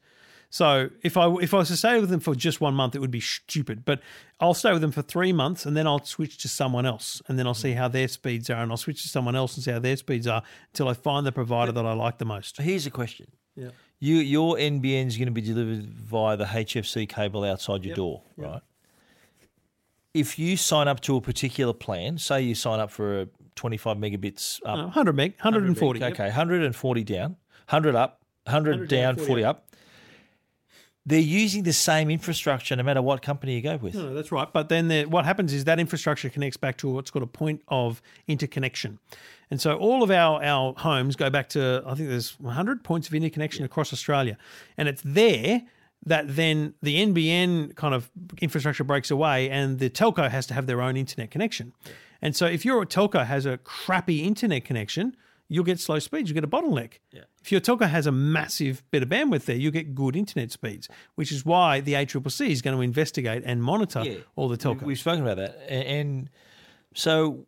[0.50, 3.00] So if I if I was to stay with them for just one month, it
[3.00, 3.84] would be stupid.
[3.84, 4.02] But
[4.40, 7.38] I'll stay with them for three months, and then I'll switch to someone else, and
[7.38, 9.72] then I'll see how their speeds are, and I'll switch to someone else and see
[9.72, 10.42] how their speeds are
[10.72, 12.58] until I find the provider that I like the most.
[12.62, 13.28] Here's a question.
[13.56, 13.70] Yeah.
[14.00, 18.24] You, your NBN is going to be delivered via the HFC cable outside your door,
[18.38, 18.62] right?
[20.14, 23.98] If you sign up to a particular plan, say you sign up for a 25
[23.98, 26.00] megabits up, 100 meg, 140.
[26.00, 26.14] yep.
[26.14, 27.36] okay, 140 down,
[27.70, 29.67] 100 up, 100, down, 40, up.
[31.08, 33.96] They're using the same infrastructure no matter what company you go with.
[33.96, 34.52] No, that's right.
[34.52, 38.02] But then what happens is that infrastructure connects back to what's called a point of
[38.28, 39.00] interconnection.
[39.50, 43.08] And so all of our, our homes go back to, I think there's 100 points
[43.08, 44.38] of interconnection across Australia.
[44.78, 45.64] And it's there
[46.06, 50.68] that then the NBN kind of infrastructure breaks away and the telco has to have
[50.68, 51.72] their own internet connection.
[52.22, 55.16] And so if your telco has a crappy internet connection,
[55.50, 56.30] you'll get slow speeds.
[56.30, 56.94] You get a bottleneck.
[57.44, 60.90] If your telco has a massive bit of bandwidth there, you get good internet speeds,
[61.16, 64.04] which is why the ACCC is going to investigate and monitor
[64.36, 64.82] all the telcos.
[64.82, 66.30] We- We've spoken about that, and
[66.94, 67.46] so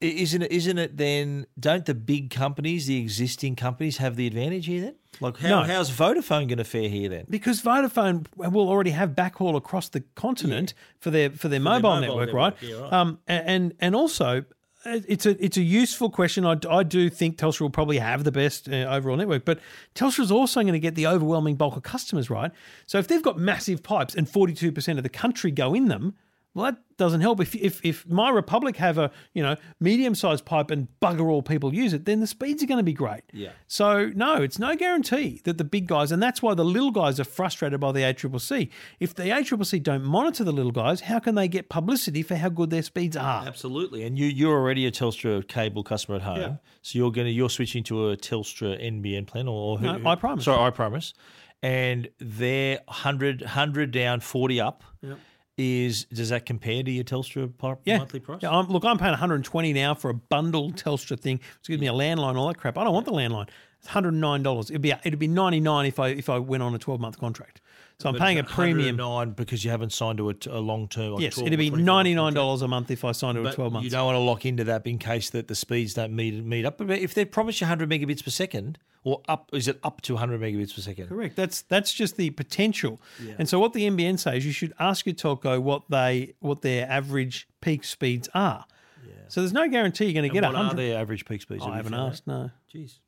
[0.00, 0.52] isn't it?
[0.52, 1.46] Isn't it then?
[1.58, 4.80] Don't the big companies, the existing companies, have the advantage here?
[4.82, 5.62] Then, like, how, No.
[5.62, 7.24] how's Vodafone going to fare here then?
[7.30, 12.00] because Vodafone will already have backhaul across the continent for their for their mobile, mobile
[12.00, 12.68] network, network, right?
[12.68, 12.92] yeah, right.
[12.92, 14.44] Um, and and also.
[14.86, 16.44] It's a it's a useful question.
[16.44, 19.58] I, I do think Telstra will probably have the best uh, overall network, but
[19.94, 22.52] Telstra's also going to get the overwhelming bulk of customers, right?
[22.86, 25.88] So if they've got massive pipes and forty two percent of the country go in
[25.88, 26.14] them,
[26.54, 27.40] well, that doesn't help.
[27.40, 31.42] If if if My Republic have a you know medium sized pipe and bugger all
[31.42, 33.22] people use it, then the speeds are going to be great.
[33.32, 33.50] Yeah.
[33.66, 37.18] So no, it's no guarantee that the big guys, and that's why the little guys
[37.18, 38.70] are frustrated by the ACCC.
[39.00, 42.48] If the ACCC don't monitor the little guys, how can they get publicity for how
[42.50, 43.44] good their speeds are?
[43.46, 46.56] Absolutely, and you you're already a Telstra cable customer at home, Yeah.
[46.82, 50.42] so you're going to you're switching to a Telstra NBN plan or who, No, iPrimus.
[50.42, 51.12] Sorry, I promise,
[51.62, 54.84] and they're 100, 100 down, forty up.
[55.56, 57.98] Is does that compare to your Telstra pi- Yeah.
[57.98, 58.40] monthly price?
[58.42, 61.38] Yeah, I'm, look, I'm paying 120 now for a bundled Telstra thing.
[61.60, 62.76] It's giving me a landline, all that crap.
[62.76, 63.48] I don't want the landline.
[63.78, 64.70] It's 109 dollars.
[64.70, 67.60] It'd be it'd be 99 if I if I went on a 12 month contract.
[68.00, 68.96] So I'm paying a premium.
[68.96, 71.12] nine because you haven't signed to a, a long term.
[71.12, 73.52] Like Yes, 12 it'd be ninety nine dollars a month if I signed to a
[73.52, 73.84] 12 month.
[73.84, 76.64] You don't want to lock into that in case that the speeds don't meet meet
[76.64, 76.78] up.
[76.78, 80.14] But if they promise you 100 megabits per second, or up, is it up to
[80.14, 81.08] 100 megabits per second?
[81.08, 81.36] Correct.
[81.36, 83.00] That's that's just the potential.
[83.38, 86.90] And so what the NBN says, you should ask your telco what they what their
[86.90, 88.64] average peak speeds are.
[89.28, 90.76] So there's no guarantee you're going to get a What are 100.
[90.76, 91.64] their average peak speeds?
[91.64, 92.26] I haven't asked.
[92.26, 92.50] No.
[92.72, 92.98] Jeez.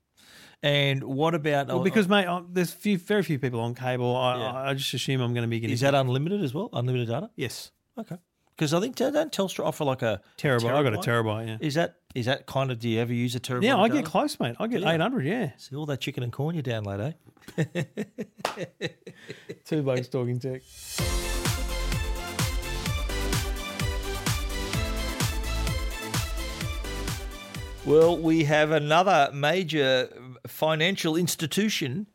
[0.63, 1.69] And what about?
[1.69, 4.17] Well, because mate, there's few, very few people on cable.
[4.17, 4.53] I, Yeah.
[4.71, 6.71] I, just assume I'm going to be getting is that unlimited as well?
[6.73, 7.31] Unlimited data?
[7.37, 8.17] yes Okay.
[8.57, 10.73] Because I think don't Telstra offer like a terabyte.
[10.73, 11.47] I got a terabyte.
[11.47, 11.59] Yeah.
[11.61, 12.79] Is that is that kind of?
[12.79, 13.65] Do you ever use a terabyte?
[13.65, 14.57] Yeah, I get close, mate.
[14.59, 14.93] I get Yeah.
[14.93, 15.27] 800.
[15.27, 15.51] Yeah.
[15.59, 17.15] See all that chicken and corn you download,
[17.59, 17.85] eh?
[19.67, 20.63] Two blokes talking tech.
[27.85, 30.09] Well, we have another major
[30.49, 32.07] financial institution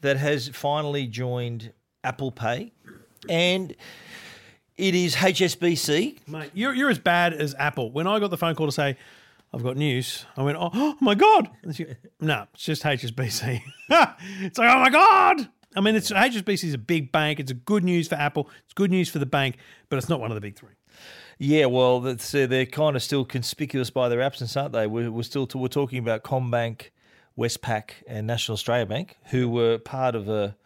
[0.00, 1.72] that has finally joined
[2.02, 2.72] Apple Pay,
[3.28, 3.74] and
[4.76, 6.28] it is HSBC.
[6.28, 7.90] Mate, you're, you're as bad as Apple.
[7.90, 8.96] When I got the phone call to say,
[9.52, 11.48] I've got news, I went, oh, oh my God.
[11.72, 11.86] She-
[12.20, 13.62] no, it's just HSBC.
[13.88, 15.48] it's like, oh my God.
[15.76, 17.38] I mean, it's HSBC is a big bank.
[17.40, 18.48] It's a good news for Apple.
[18.64, 19.56] It's good news for the bank,
[19.88, 20.74] but it's not one of the big three.
[21.38, 24.86] Yeah, well, that's, uh, they're kind of still conspicuous by their absence, aren't they?
[24.86, 26.90] We're, we're still we're talking about Combank,
[27.38, 30.56] Westpac, and National Australia Bank, who were part of a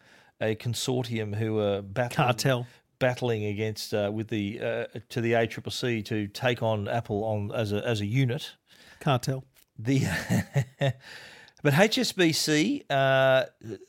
[0.41, 2.67] a consortium who were battling, Cartel.
[2.97, 7.71] battling against uh, with the uh, to the ACCC to take on Apple on as
[7.71, 8.55] a as a unit.
[8.99, 9.43] Cartel.
[9.77, 10.01] The
[11.61, 13.45] but HSBC, uh,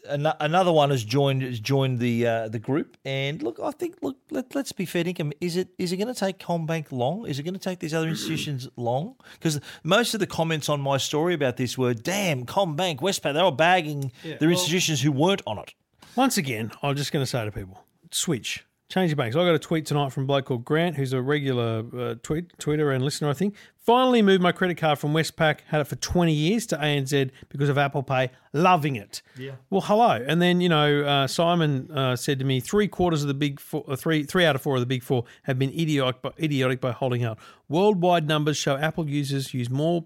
[0.08, 2.96] an- another one has joined has joined the uh, the group.
[3.04, 5.32] And look, I think look, let, let's be fair, Dinkum.
[5.40, 7.26] Is it is it going to take Combank long?
[7.26, 9.16] Is it going to take these other institutions long?
[9.34, 13.42] Because most of the comments on my story about this were, "Damn, Combank, Westpac, they
[13.42, 15.74] were bagging their institutions who weren't on it."
[16.16, 19.36] Once again, I'm just going to say to people, switch, change your banks.
[19.36, 22.56] I got a tweet tonight from a bloke called Grant, who's a regular uh, tweet
[22.58, 23.30] tweeter and listener.
[23.30, 26.76] I think finally moved my credit card from Westpac, had it for 20 years to
[26.76, 29.22] ANZ because of Apple Pay, loving it.
[29.38, 29.52] Yeah.
[29.70, 30.22] Well, hello.
[30.26, 33.60] And then you know, uh, Simon uh, said to me, three quarters of the big
[33.60, 36.32] four, uh, three three out of four of the big four have been idiotic, by,
[36.40, 37.38] idiotic by holding out.
[37.68, 40.04] Worldwide numbers show Apple users use more.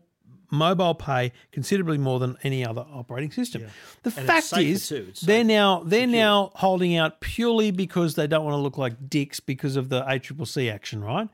[0.54, 3.66] Mobile pay considerably more than any other operating system.
[4.02, 4.88] The And fact is,
[5.20, 9.40] they're now they're now holding out purely because they don't want to look like dicks
[9.40, 11.28] because of the ACCC action, right?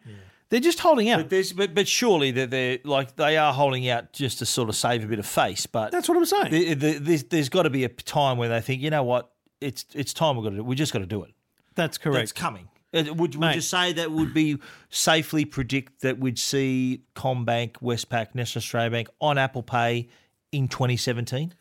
[0.48, 1.28] They're just holding out.
[1.28, 4.74] But but, but surely that they're like they are holding out just to sort of
[4.74, 5.66] save a bit of face.
[5.66, 6.50] But That's what I'm saying.
[6.50, 9.30] there- there- there's, there's got to be a time where they think, you know what,
[9.60, 10.64] it's it's time we've got to do.
[10.64, 11.30] We just got to do it.
[11.76, 12.22] That's correct.
[12.24, 12.68] It's coming.
[12.93, 13.55] Uh, Would, would Mate.
[13.55, 19.09] you say that would be safely predict that we'd see Combank, Westpac, National Australia Bank
[19.20, 20.09] on Apple Pay
[20.51, 21.55] in 2017?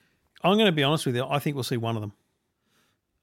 [0.44, 1.26] I'm going to be honest with you.
[1.30, 2.14] I think we'll see one of them.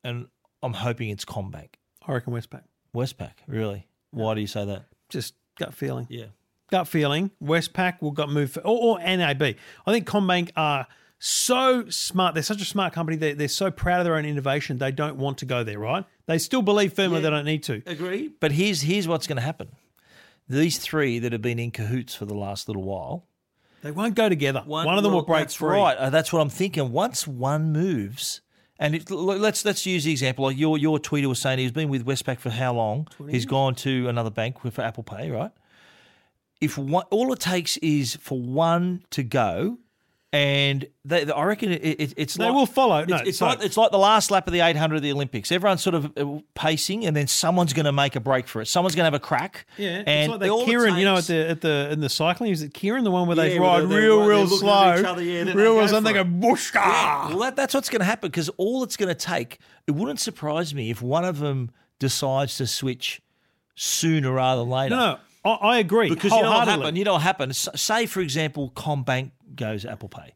[0.05, 0.29] And
[0.63, 1.71] I'm hoping it's Combank,
[2.07, 2.63] I reckon Westpac.
[2.95, 3.33] Westpac.
[3.49, 3.89] Really?
[4.13, 4.85] Why do you say that?
[5.09, 6.07] Just gut feeling.
[6.09, 6.27] Yeah.
[6.71, 7.31] Gut feeling.
[7.43, 9.43] Westpac will got moved for, or, or NAB.
[9.43, 9.57] I
[9.93, 10.87] think Combank are
[11.19, 12.35] so smart.
[12.35, 13.17] They're such a smart company.
[13.17, 14.79] They're, they're so proud of their own innovation.
[14.79, 16.05] They don't want to go there, right?
[16.27, 17.83] They still believe firmly they don't need to.
[17.87, 18.29] Agree.
[18.41, 19.69] But here's here's what's going to happen.
[20.49, 23.27] These three that have been in cahoots for the last little while,
[23.83, 24.62] They won't go together.
[24.64, 25.77] One, of them well, will break that's free.
[25.77, 26.93] Right, Uh, that's what I'm thinking.
[26.93, 28.43] Once one moves,
[28.79, 30.45] and it, let's let's use the example.
[30.45, 33.09] Like your your tweeter was saying, he's been with Westpac for how long?
[33.29, 35.51] He's gone to another bank for Apple Pay, right?
[36.61, 39.79] if one, all it takes is for one to go,
[40.37, 42.99] and they, I reckon it, it, it's They like, will follow.
[42.99, 45.12] It's, No, it's so- like it's like the last lap of the 800 of the
[45.12, 45.51] Olympics.
[45.51, 48.66] Everyone's sort of uh, pacing, and then someone's going to make a break for it.
[48.66, 49.66] Someone's going to have a crack.
[49.78, 52.51] Yeah, and it's like that keirin, you know, at the at the in the cycling,
[52.53, 54.59] is it keirin the one where they Yeah, where ride they- real, they're real looking
[54.59, 56.70] slow, other, yeah, real well, and they go it.
[56.74, 59.93] Yeah, well, that, that's what's going to happen because all it's going to take, it
[59.93, 63.22] wouldn't surprise me if one of them decides to switch
[63.74, 64.97] sooner rather than later.
[64.97, 66.09] No, no, I, I agree.
[66.09, 66.99] Because you know what happened?
[66.99, 67.51] You know what happened?
[67.51, 70.32] S- Say, for example, Combank goes Apple Pay.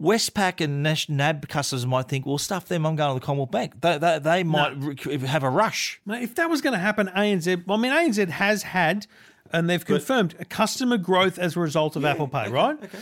[0.00, 3.50] Westpac and Nash- NAB customers might think, well, stuff them, I'm going to the Commonwealth
[3.50, 3.80] Bank.
[3.82, 6.00] They, they, they might re- have a rush.
[6.06, 9.06] Mate, if that was going to happen, ANZ, I mean, ANZ has had,
[9.52, 12.82] and they've confirmed, a customer growth as a result of Apple Pay, right?
[12.82, 12.98] Okay.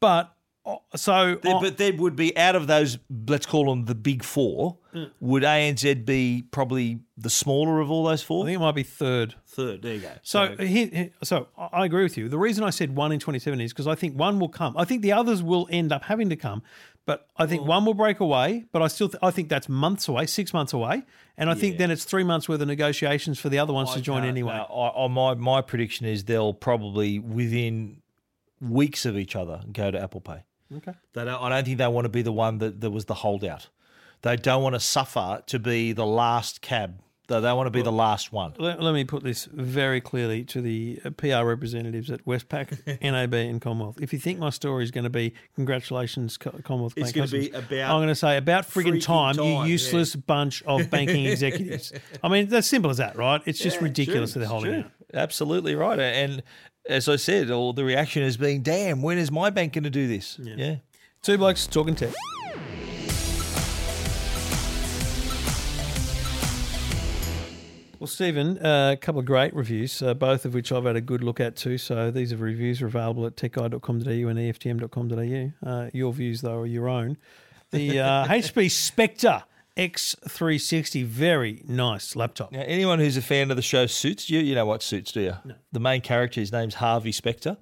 [0.00, 0.33] But
[0.66, 2.96] Oh, so, There- but there would be out of those,
[3.28, 4.78] let's call them the big four.
[4.94, 5.10] Mm.
[5.20, 8.44] Would ANZ be probably the smaller of all those four?
[8.44, 9.34] I think it might be third.
[9.46, 9.82] Third.
[9.82, 10.12] There you go.
[10.22, 12.30] So, here, here- so I I agree with you.
[12.30, 14.74] The reason I said one in 27 is because I think one will come.
[14.78, 16.62] I think the others will end up having to come,
[17.04, 18.64] but I think one will break away.
[18.72, 21.02] But I still, th- I think that's months away, six months away,
[21.36, 24.00] and I think then it's three months worth of negotiations for the other ones to
[24.00, 24.54] join anyway.
[24.56, 28.00] no, I, I, my my prediction is they'll probably within
[28.60, 30.42] weeks of each other go to Apple Pay.
[30.76, 30.92] Okay.
[31.12, 33.14] They don't, I don't think they want to be the one that, that was the
[33.14, 33.68] holdout.
[34.22, 37.00] They don't want to suffer to be the last cab.
[37.26, 38.52] They, they want to be the last one.
[38.58, 43.32] Let, let me put this very clearly to the uh, PR representatives at Westpac, NAB,
[43.32, 43.98] and Commonwealth.
[44.00, 47.90] If you think my story is going to be congratulations, Commonwealth It's gonna be about
[47.90, 49.64] I'm going to say about frigging time, time, you yeah.
[49.64, 51.94] useless bunch of banking executives.
[52.22, 53.40] I mean, that's simple as that, right?
[53.46, 54.80] It's just Yeah, ridiculous true, that they're holding true.
[54.80, 54.90] out.
[55.14, 55.98] Absolutely right.
[55.98, 56.42] And
[56.88, 59.90] as I said, all the reaction has been, "Damn, when is my bank going to
[59.90, 60.76] do this?" yeah.
[61.22, 62.12] Two blokes talking tech.
[68.04, 71.00] Well, Stephen, uh, a couple of great reviews, uh, both of which I've had a
[71.00, 71.78] good look at too.
[71.78, 75.66] So these are reviews are available at techguide.com.au and EFTM.com.au.
[75.66, 77.16] Uh, your views, though, are your own.
[77.70, 79.44] The uh, HP Spectre
[79.76, 82.52] X360, very nice laptop.
[82.52, 85.20] Now, anyone who's a fan of the show Suits, you you know what Suits, do
[85.20, 85.34] you?
[85.44, 85.54] No.
[85.72, 87.56] The main character, his name's Harvey Specter.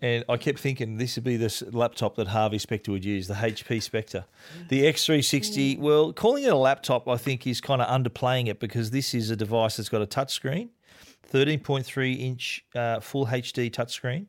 [0.00, 3.28] And I kept thinking this would be the s- laptop that Harvey Specter would use,
[3.28, 4.24] the HP Spectre.
[4.68, 8.90] The X360, well, calling it a laptop, I think, is kind of underplaying it because
[8.90, 10.70] this is a device that's got a touchscreen,
[11.32, 14.26] 13.3 inch uh, full HD touchscreen.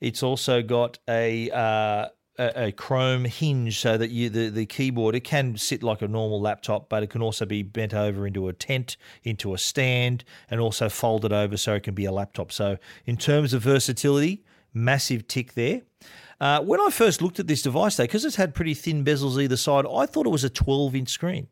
[0.00, 2.08] It's also got a uh,
[2.40, 6.08] a, a chrome hinge so that you the, the keyboard it can sit like a
[6.08, 10.24] normal laptop, but it can also be bent over into a tent, into a stand,
[10.50, 12.50] and also folded over so it can be a laptop.
[12.50, 15.82] So in terms of versatility, massive tick there.
[16.40, 19.40] Uh, when I first looked at this device, though, because it's had pretty thin bezels
[19.40, 21.48] either side, I thought it was a 12 inch screen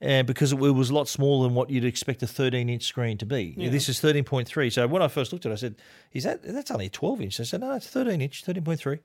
[0.00, 3.18] and because it was a lot smaller than what you'd expect a 13 inch screen
[3.18, 3.54] to be.
[3.68, 4.72] This is 13.3.
[4.72, 5.74] So when I first looked at it, I said,
[6.12, 9.00] "Is that that's only a 12 inch?" I said, "No, it's 13 inch, 13.3."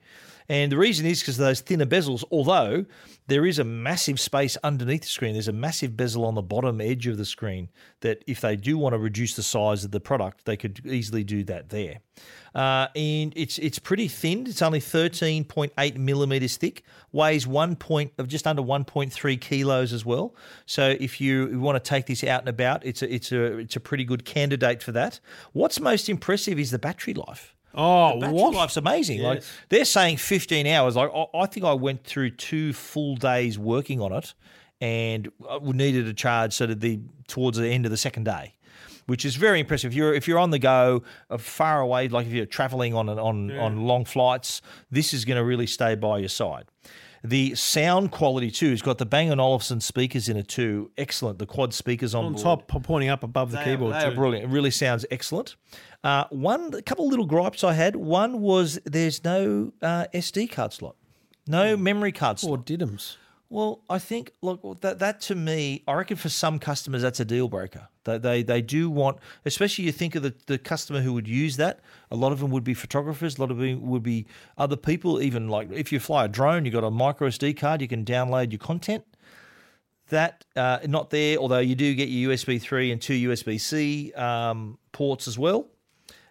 [0.48, 2.24] And the reason is because those thinner bezels.
[2.32, 2.86] Although
[3.28, 6.80] there is a massive space underneath the screen, there's a massive bezel on the bottom
[6.80, 7.70] edge of the screen
[8.02, 11.24] that if they do want to reduce the size of the product, they could easily
[11.24, 12.00] do that there.
[12.56, 14.48] Uh, and it's it's pretty thin.
[14.48, 16.84] It's only 13.8 millimeters thick.
[17.12, 20.34] Weighs one point of just under 1.3 kilos as well.
[20.66, 23.76] So if you want to take this out and about, it's a it's a it's
[23.76, 25.20] a pretty good candidate for that.
[25.52, 27.54] What's most impressive is the battery life.
[27.78, 28.54] Oh, Battery what?
[28.54, 29.22] life's amazing.
[29.22, 30.96] Like they're saying 15 hours.
[30.96, 34.34] Like I, I think I went through two full days working on it,
[34.80, 38.54] and I needed a charge sort of the towards the end of the second day,
[39.08, 39.92] which is very impressive.
[39.92, 43.08] If you're if you're on the go, uh, far away, like if you're traveling on
[43.10, 46.66] on on long flights, this is going to really stay by your side.
[47.24, 48.72] The sound quality too.
[48.72, 50.92] It's got the Bang & Olufsen speakers in it too.
[50.96, 51.40] Excellent.
[51.40, 52.44] The quad speakers on, On board.
[52.44, 54.46] top, pointing up above the They are- keyboard, They are brilliant.
[54.46, 55.56] It really sounds excellent.
[56.04, 57.96] Uh, one, a couple of little gripes I had.
[57.96, 60.98] One was there's no uh, SD card slot,
[61.48, 62.60] no memory card slot.
[62.60, 63.18] Or Diddums.
[63.56, 67.24] Well, I think look that that to me, I reckon for some customers that's a
[67.24, 67.88] deal breaker.
[68.04, 71.56] They they, they do want, especially you think of the, the customer who would use
[71.56, 71.80] that.
[72.12, 73.38] A lot of them would be photographers.
[73.38, 74.26] A lot of them would be
[74.58, 75.22] other people.
[75.22, 77.88] Even like if you fly a drone, you have got a micro SD card, you
[77.88, 79.06] can download your content.
[80.10, 84.12] That uh, not there, although you do get your USB three and two USB C
[84.16, 85.70] um, ports as well.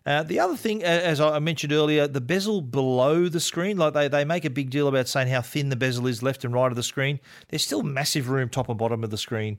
[0.06, 4.06] Uh, the other thing, as I mentioned earlier, the bezel below the screen, like they,
[4.06, 6.70] they make a big deal about saying how thin the bezel is left and right
[6.70, 7.20] of the screen.
[7.48, 9.58] There's still massive room top and bottom of the screen.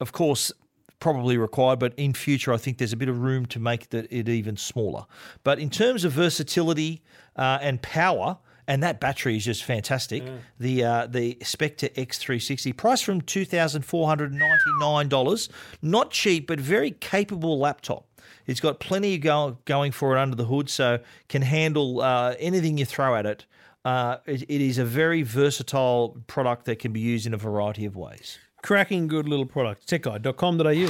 [0.00, 0.50] Of course,
[0.98, 4.28] probably required, but in future, I think there's a bit of room to make it
[4.28, 5.04] even smaller.
[5.44, 7.02] But in terms of versatility
[7.36, 8.38] uh, and power,
[8.68, 10.22] and that battery is just fantastic.
[10.58, 15.48] The uh, the Spectre X360, price from two thousand four hundred ninety nine dollars,
[15.82, 18.06] not cheap, but very capable laptop.
[18.46, 22.78] It's got plenty go, going for it under the hood, so can handle uh, anything
[22.78, 23.46] you throw at it.
[23.84, 24.42] Uh, it.
[24.42, 28.38] It is a very versatile product that can be used in a variety of ways.
[28.62, 29.88] Cracking good little product.
[29.88, 30.88] Techguide.com.au.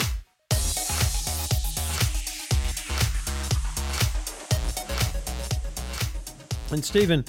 [6.72, 7.24] And Stephen,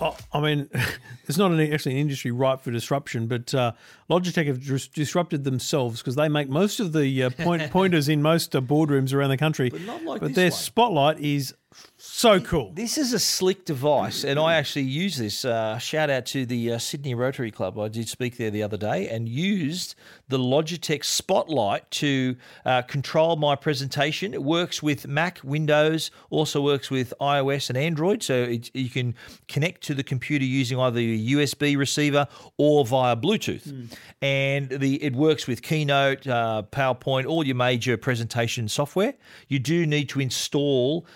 [0.00, 0.68] oh, I mean,
[1.26, 3.72] it's not an, actually an industry ripe for disruption, but uh,
[4.08, 8.22] Logitech have dis- disrupted themselves because they make most of the uh, point, pointers in
[8.22, 9.70] most uh, boardrooms around the country.
[9.70, 10.58] But like But their one.
[10.58, 11.54] spotlight is
[11.96, 12.72] so cool.
[12.74, 15.44] This is a slick device, and I actually use this.
[15.44, 17.78] Uh, shout out to the uh, Sydney Rotary Club.
[17.78, 19.94] I did speak there the other day and used
[20.28, 24.34] the Logitech Spotlight to uh, control my presentation.
[24.34, 28.22] It works with Mac, Windows, also works with iOS and Android.
[28.22, 29.14] So it, you can
[29.46, 31.02] connect to the computer using either a
[31.32, 33.96] USB receiver or via Bluetooth.
[34.20, 39.14] And the it works with Keynote, uh, PowerPoint, all your major presentation software.
[39.48, 41.06] You do need to install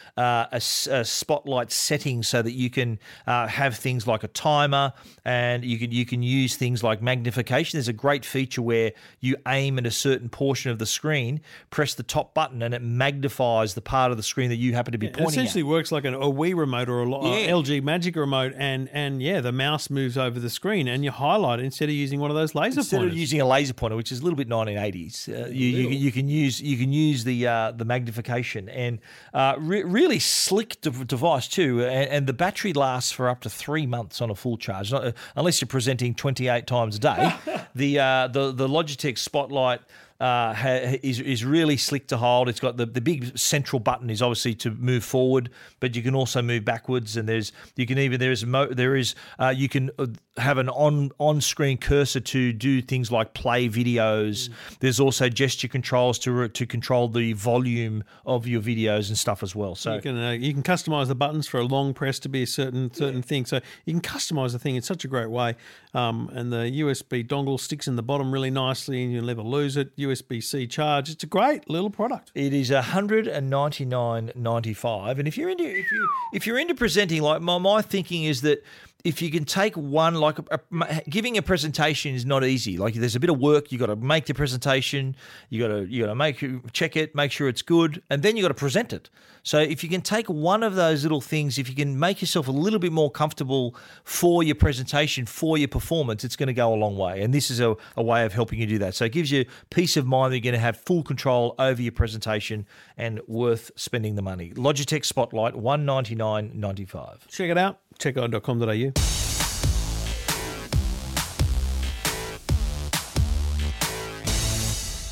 [0.53, 0.59] uh,
[0.90, 4.92] a, a Spotlight setting so that you can uh, have things like a timer,
[5.24, 7.76] and you can you can use things like magnification.
[7.78, 11.40] There's a great feature where you aim at a certain portion of the screen,
[11.70, 14.92] press the top button, and it magnifies the part of the screen that you happen
[14.92, 15.66] to be It pointing It essentially at.
[15.66, 17.51] works like an, a Wii remote or a Yeah.
[17.51, 21.61] LG Magic remote, and and yeah, the mouse moves over the screen, and you highlight
[21.61, 23.12] it instead of using one of those laser pointers Instead pointers.
[23.14, 25.99] of using a laser pointer, which is a little bit 1980s, uh, you, you, can-
[25.99, 28.99] you can use you can use the uh, the magnification and
[29.32, 31.82] uh, re- really slick de- device too.
[31.85, 35.05] And, and the battery lasts for up to three months on a full charge, not,
[35.05, 37.35] uh, unless you're presenting 28 times a day.
[37.74, 39.80] the uh, the the Logitech Spotlight.
[40.21, 42.49] Uh, is is really slick to hold.
[42.49, 45.51] It's got the, the big central button is obviously to move forward,
[45.81, 47.17] but you can also move backwards.
[47.17, 50.07] And there's you can even there is mo, there is uh, you can uh,
[50.37, 54.51] have an on on screen cursor to do things like play videos.
[54.79, 59.57] There's also gesture controls to to control the volume of your videos and stuff as
[59.57, 59.75] well.
[59.75, 62.45] So You can uh, you can customize the buttons for a long press to be
[62.45, 63.47] a certain certain thing.
[63.47, 65.57] So you can customize the thing in such a great way.
[65.93, 69.77] Um, and the USB dongle sticks in the bottom really nicely, and you'll never lose
[69.77, 69.97] it.
[69.97, 71.11] USB C charge.
[71.11, 72.33] It's a great little product.
[72.35, 76.47] It is hundred and ninety nine ninety five, and if you're into if you if
[76.47, 78.62] you're into presenting, like my my thinking is that
[79.05, 82.78] if you can take one like a, a- giving a presentation is not easy.
[82.78, 85.14] Like there's a bit of work you got to make the presentation,
[85.50, 88.36] you got to you got to make check it, make sure it's good, and then
[88.36, 89.11] you got to present it.
[89.42, 92.48] So if you can take one of those little things, if you can make yourself
[92.48, 96.72] a little bit more comfortable for your presentation, for your performance, it's going to go
[96.72, 97.20] a long way.
[97.20, 98.94] And this is a, a way of helping you do that.
[98.94, 101.82] So it gives you peace of mind that you're going to have full control over
[101.82, 104.52] your presentation and worth spending the money.
[104.52, 107.28] Logitech Spotlight, one ninety nine ninety five.
[107.28, 107.80] Check it out.
[107.99, 108.92] Techguide.com.au.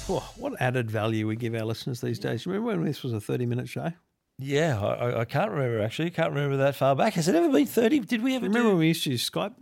[0.09, 2.47] Oh, what added value we give our listeners these days.
[2.47, 3.93] Remember when this was a 30 minute show?
[4.39, 6.11] Yeah, I, I- can't remember actually.
[6.11, 7.15] Can't remember that far back.
[7.15, 8.01] Has it ever been thirty?
[8.01, 8.69] Did we ever Remember do?
[8.71, 9.55] when we used to use Skype?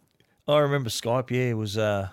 [0.49, 1.31] I remember Skype.
[1.31, 1.77] Yeah, it was.
[1.77, 2.09] Uh,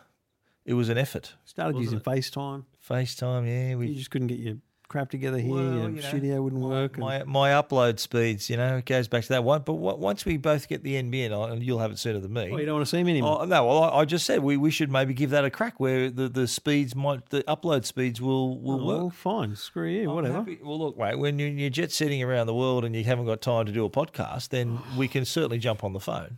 [0.66, 1.34] it was an effort.
[1.45, 2.66] Started using FaceTime.
[2.89, 3.47] FaceTime.
[3.47, 4.55] Yeah, we You just couldn't get your
[4.88, 5.54] crap together here.
[5.54, 6.94] Well, you know, studio wouldn't work.
[6.98, 9.62] and- My my upload speeds, you know, it goes back to that one.
[9.66, 12.50] But once we both get the NBN, and you'll have it sooner than me.
[12.52, 13.40] oh, you don't want to see me anymore.
[13.42, 15.80] Oh, no, well, I, I just said we, we should maybe give that a crack
[15.80, 18.98] where the, the speeds might the upload speeds will will Oh, work.
[18.98, 19.56] well, fine.
[19.56, 20.10] Screw you.
[20.10, 20.34] I'm whatever.
[20.38, 23.26] happy- Well, look, mate, when you- you're jet setting around the world and you haven't
[23.26, 26.38] got time to do a podcast, then we can certainly jump on the phone.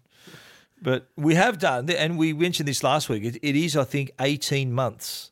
[0.81, 3.23] But we have done, and we mentioned this last week.
[3.25, 5.31] It, it is, I think, 18 months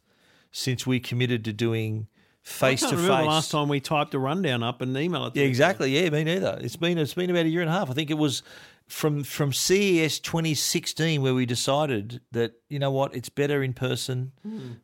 [0.51, 2.07] since we committed to doing
[2.47, 3.27] face I to remember the face.
[3.27, 5.33] last time we typed a rundown up and emailed it.
[5.33, 5.89] to Yeah, exactly.
[5.99, 6.57] Yeah, me neither.
[6.61, 7.89] It's been it's been about a year and a half.
[7.89, 8.41] I think it was
[8.87, 14.31] from from CES 2016 where we decided that you know what, it's better in person.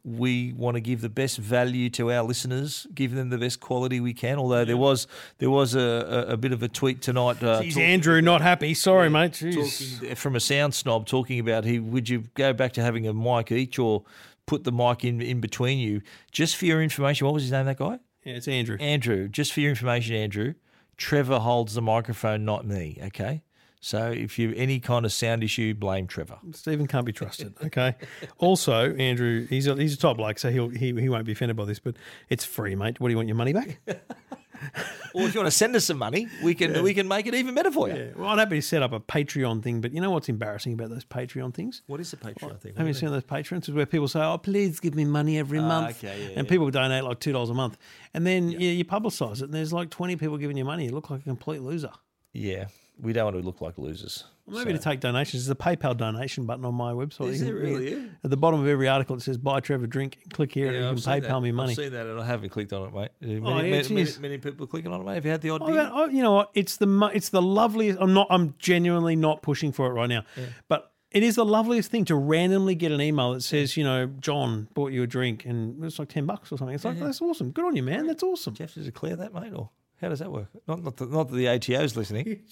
[0.04, 4.02] We want to give the best value to our listeners, give them the best quality
[4.02, 4.38] we can.
[4.40, 5.08] Although there was
[5.38, 7.42] there was a, a, a bit of a tweet tonight.
[7.42, 7.62] Uh.
[7.62, 8.74] Jeez, talk- Andrew, not happy.
[8.74, 9.32] Sorry, mate.
[9.34, 10.00] Jeez.
[10.02, 13.14] talking from a sound snob talking about he would you go back to having a
[13.14, 14.04] mic each or
[14.46, 17.26] put the mic in in between you just for your information.
[17.26, 17.66] What was his name?
[17.66, 18.00] That guy.
[18.24, 18.78] Yeah, it's Andrew.
[18.80, 20.54] Andrew, just for your information, Andrew,
[20.98, 23.00] Trevor holds the microphone, not me.
[23.04, 23.44] Okay.
[23.82, 26.38] So if you any kind of sound issue, blame Trevor.
[26.54, 27.54] Stephen can't be trusted.
[27.66, 27.96] Okay.
[28.38, 31.58] also, Andrew, he's a, he's a top bloke, so he'll he, he won't be offended
[31.58, 31.98] by this, but
[32.30, 33.02] it's free, mate.
[33.02, 33.82] What do you want your money back?
[35.16, 37.36] Or if you want to send us some money, we can we can make it
[37.36, 37.96] even better for you.
[37.96, 38.10] Yeah.
[38.16, 40.90] Well, I'd happy to set up a Patreon thing, but you know what's embarrassing about
[40.90, 41.84] those Patreon things?
[41.86, 42.74] What is the Patreon thing?
[42.76, 43.70] Have you seen those patrons?
[43.70, 46.48] Is where people say, "Oh, please give me money every month," Ah, okay, yeah, and
[46.48, 46.50] yeah.
[46.50, 47.78] people donate like two dollars a month,
[48.16, 50.86] and then you, you publicise it, and there's like twenty people giving you money.
[50.86, 51.92] You look like a complete loser.
[52.34, 52.66] Yeah,
[53.04, 54.24] we don't want to look like losers.
[54.48, 55.46] Maybe to take donations.
[55.46, 57.30] There's a PayPal donation button on my website.
[57.30, 58.10] Is there really?
[58.24, 60.98] At the bottom of every article, it says "Buy Trevor a drink." Click here, and
[60.98, 61.72] you can PayPal me money.
[61.72, 63.12] I've seen that, and I haven't clicked on it, mate.
[63.22, 65.16] Uh, oh, many, Oh, yeah, many, it many, many people clicking on it, mate.
[65.16, 66.52] Have you had the odd Oh, oh, you know what?
[66.54, 68.00] It's the it's the loveliest.
[68.02, 68.28] I'm not.
[68.30, 70.24] I'm genuinely not pushing for it right now,
[70.68, 74.08] but it is the loveliest thing to randomly get an email that says, you know,
[74.08, 76.76] John bought you a drink, and it's like ten bucks or something.
[76.76, 77.52] It's like that's awesome.
[77.52, 78.08] Good on you, man.
[78.08, 78.56] That's awesome.
[78.56, 79.70] Do you have to declare that, mate, or
[80.04, 80.50] how does that work?
[80.68, 82.42] Not, not, that, not that the ATO's listening.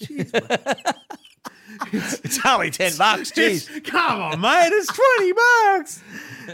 [1.92, 3.30] it's only ten bucks.
[3.32, 3.84] Jeez.
[3.84, 4.70] Come on, mate.
[4.72, 6.02] It's twenty bucks.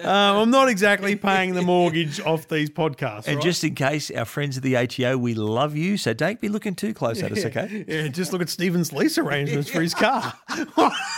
[0.05, 3.27] Um, I'm not exactly paying the mortgage off these podcasts.
[3.27, 3.45] And right?
[3.45, 6.75] just in case, our friends at the ATO, we love you, so don't be looking
[6.75, 7.85] too close at us, okay?
[7.87, 10.35] yeah, just look at Stephen's lease arrangements for his car.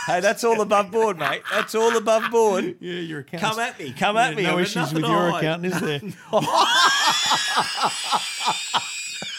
[0.05, 1.41] Hey, that's all above board, mate.
[1.51, 2.75] That's all above board.
[2.79, 3.41] yeah, your account.
[3.43, 3.93] Come at me.
[3.93, 4.43] Come at me.
[4.43, 5.43] No I've issues with your hide.
[5.43, 6.01] accountant, is there?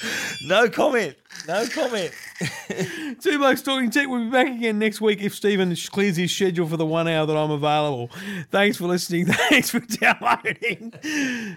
[0.44, 1.14] No comment.
[1.46, 2.12] No comment.
[3.20, 4.08] Two blokes talking tech.
[4.08, 7.26] We'll be back again next week if Stephen clears his schedule for the one hour
[7.26, 8.10] that I'm available.
[8.50, 9.26] Thanks for listening.
[9.50, 10.92] Thanks for downloading.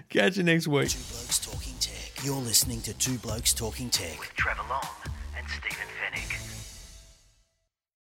[0.08, 0.90] Catch you next week.
[0.90, 2.24] Two Blokes Talking Tech.
[2.24, 4.18] You're listening to Two Blokes Talking Tech.
[4.36, 4.80] Trevor Long
[5.36, 5.95] and Stephen Fenech.